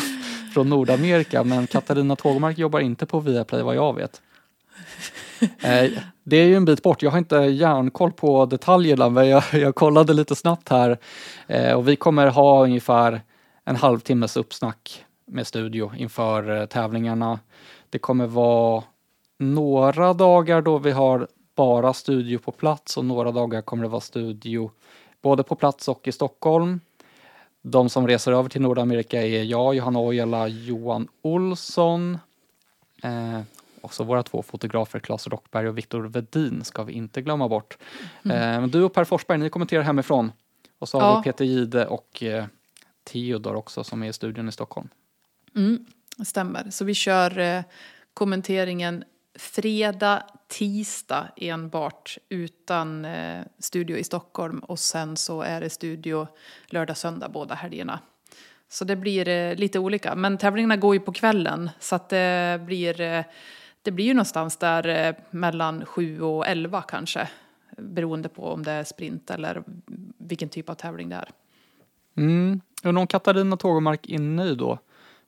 [0.55, 4.23] från Nordamerika, men Katarina Tågmark jobbar inte på Viaplay vad jag vet.
[5.41, 5.91] Eh,
[6.25, 9.75] det är ju en bit bort, jag har inte järnkoll på detaljerna men jag, jag
[9.75, 10.99] kollade lite snabbt här
[11.47, 13.23] eh, och vi kommer ha ungefär
[13.65, 17.39] en halvtimmes uppsnack med studio inför eh, tävlingarna.
[17.91, 18.83] Det kommer vara
[19.39, 24.01] några dagar då vi har bara studio på plats och några dagar kommer det vara
[24.01, 24.71] studio
[25.23, 26.81] både på plats och i Stockholm.
[27.63, 32.19] De som reser över till Nordamerika är jag, Johanna Ojala, Johan Olsson.
[33.03, 33.41] Eh,
[33.81, 37.79] också våra två fotografer, Claes Rockberg och Viktor Vedin ska vi inte glömma bort.
[38.25, 38.65] Mm.
[38.65, 40.33] Eh, du och Per Forsberg, ni kommenterar hemifrån.
[40.79, 41.17] Och så har Ja.
[41.19, 42.45] vi Peter Gide och eh,
[43.05, 44.89] Theodor också som är i studion i Stockholm.
[45.57, 45.87] Mm,
[46.25, 46.71] stämmer.
[46.71, 47.63] Så vi kör eh,
[48.15, 49.05] kommenteringen
[49.39, 56.29] fredag, tisdag enbart utan eh, studio i Stockholm och sen så är det studio
[56.67, 58.01] lördag, söndag båda helgerna.
[58.69, 60.15] Så det blir eh, lite olika.
[60.15, 63.25] Men tävlingarna går ju på kvällen så att det blir, eh,
[63.83, 67.29] det blir ju någonstans där eh, mellan sju och elva kanske.
[67.77, 69.63] Beroende på om det är sprint eller
[70.19, 71.29] vilken typ av tävling det är.
[72.17, 72.61] Mm.
[72.85, 74.79] Undrar om Katarina Tågmark är nöjd då?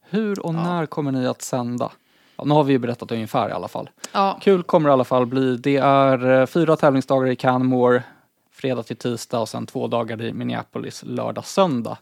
[0.01, 1.93] Hur och när kommer ni att sända?
[2.37, 3.91] Ja, nu har vi ju berättat ungefär i alla fall.
[4.13, 4.39] Ja.
[4.41, 5.57] Kul kommer det i alla fall bli.
[5.57, 8.03] Det är eh, fyra tävlingsdagar i Canmore,
[8.51, 11.99] fredag till tisdag och sen två dagar i Minneapolis, lördag, söndag.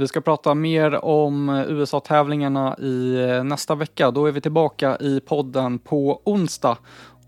[0.00, 4.10] Vi ska prata mer om USA-tävlingarna i eh, nästa vecka.
[4.10, 6.78] Då är vi tillbaka i podden på onsdag.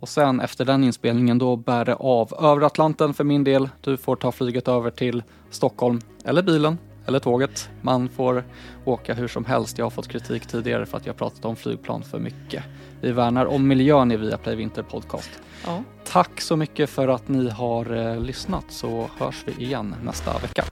[0.01, 3.68] Och sen efter den inspelningen då bär det av över Atlanten för min del.
[3.81, 7.68] Du får ta flyget över till Stockholm, eller bilen, eller tåget.
[7.81, 8.45] Man får
[8.85, 9.79] åka hur som helst.
[9.79, 12.64] Jag har fått kritik tidigare för att jag pratat om flygplan för mycket.
[13.01, 15.31] Vi värnar om miljön i Viaplay Vinter Podcast.
[15.66, 15.83] Ja.
[16.05, 20.64] Tack så mycket för att ni har eh, lyssnat så hörs vi igen nästa vecka.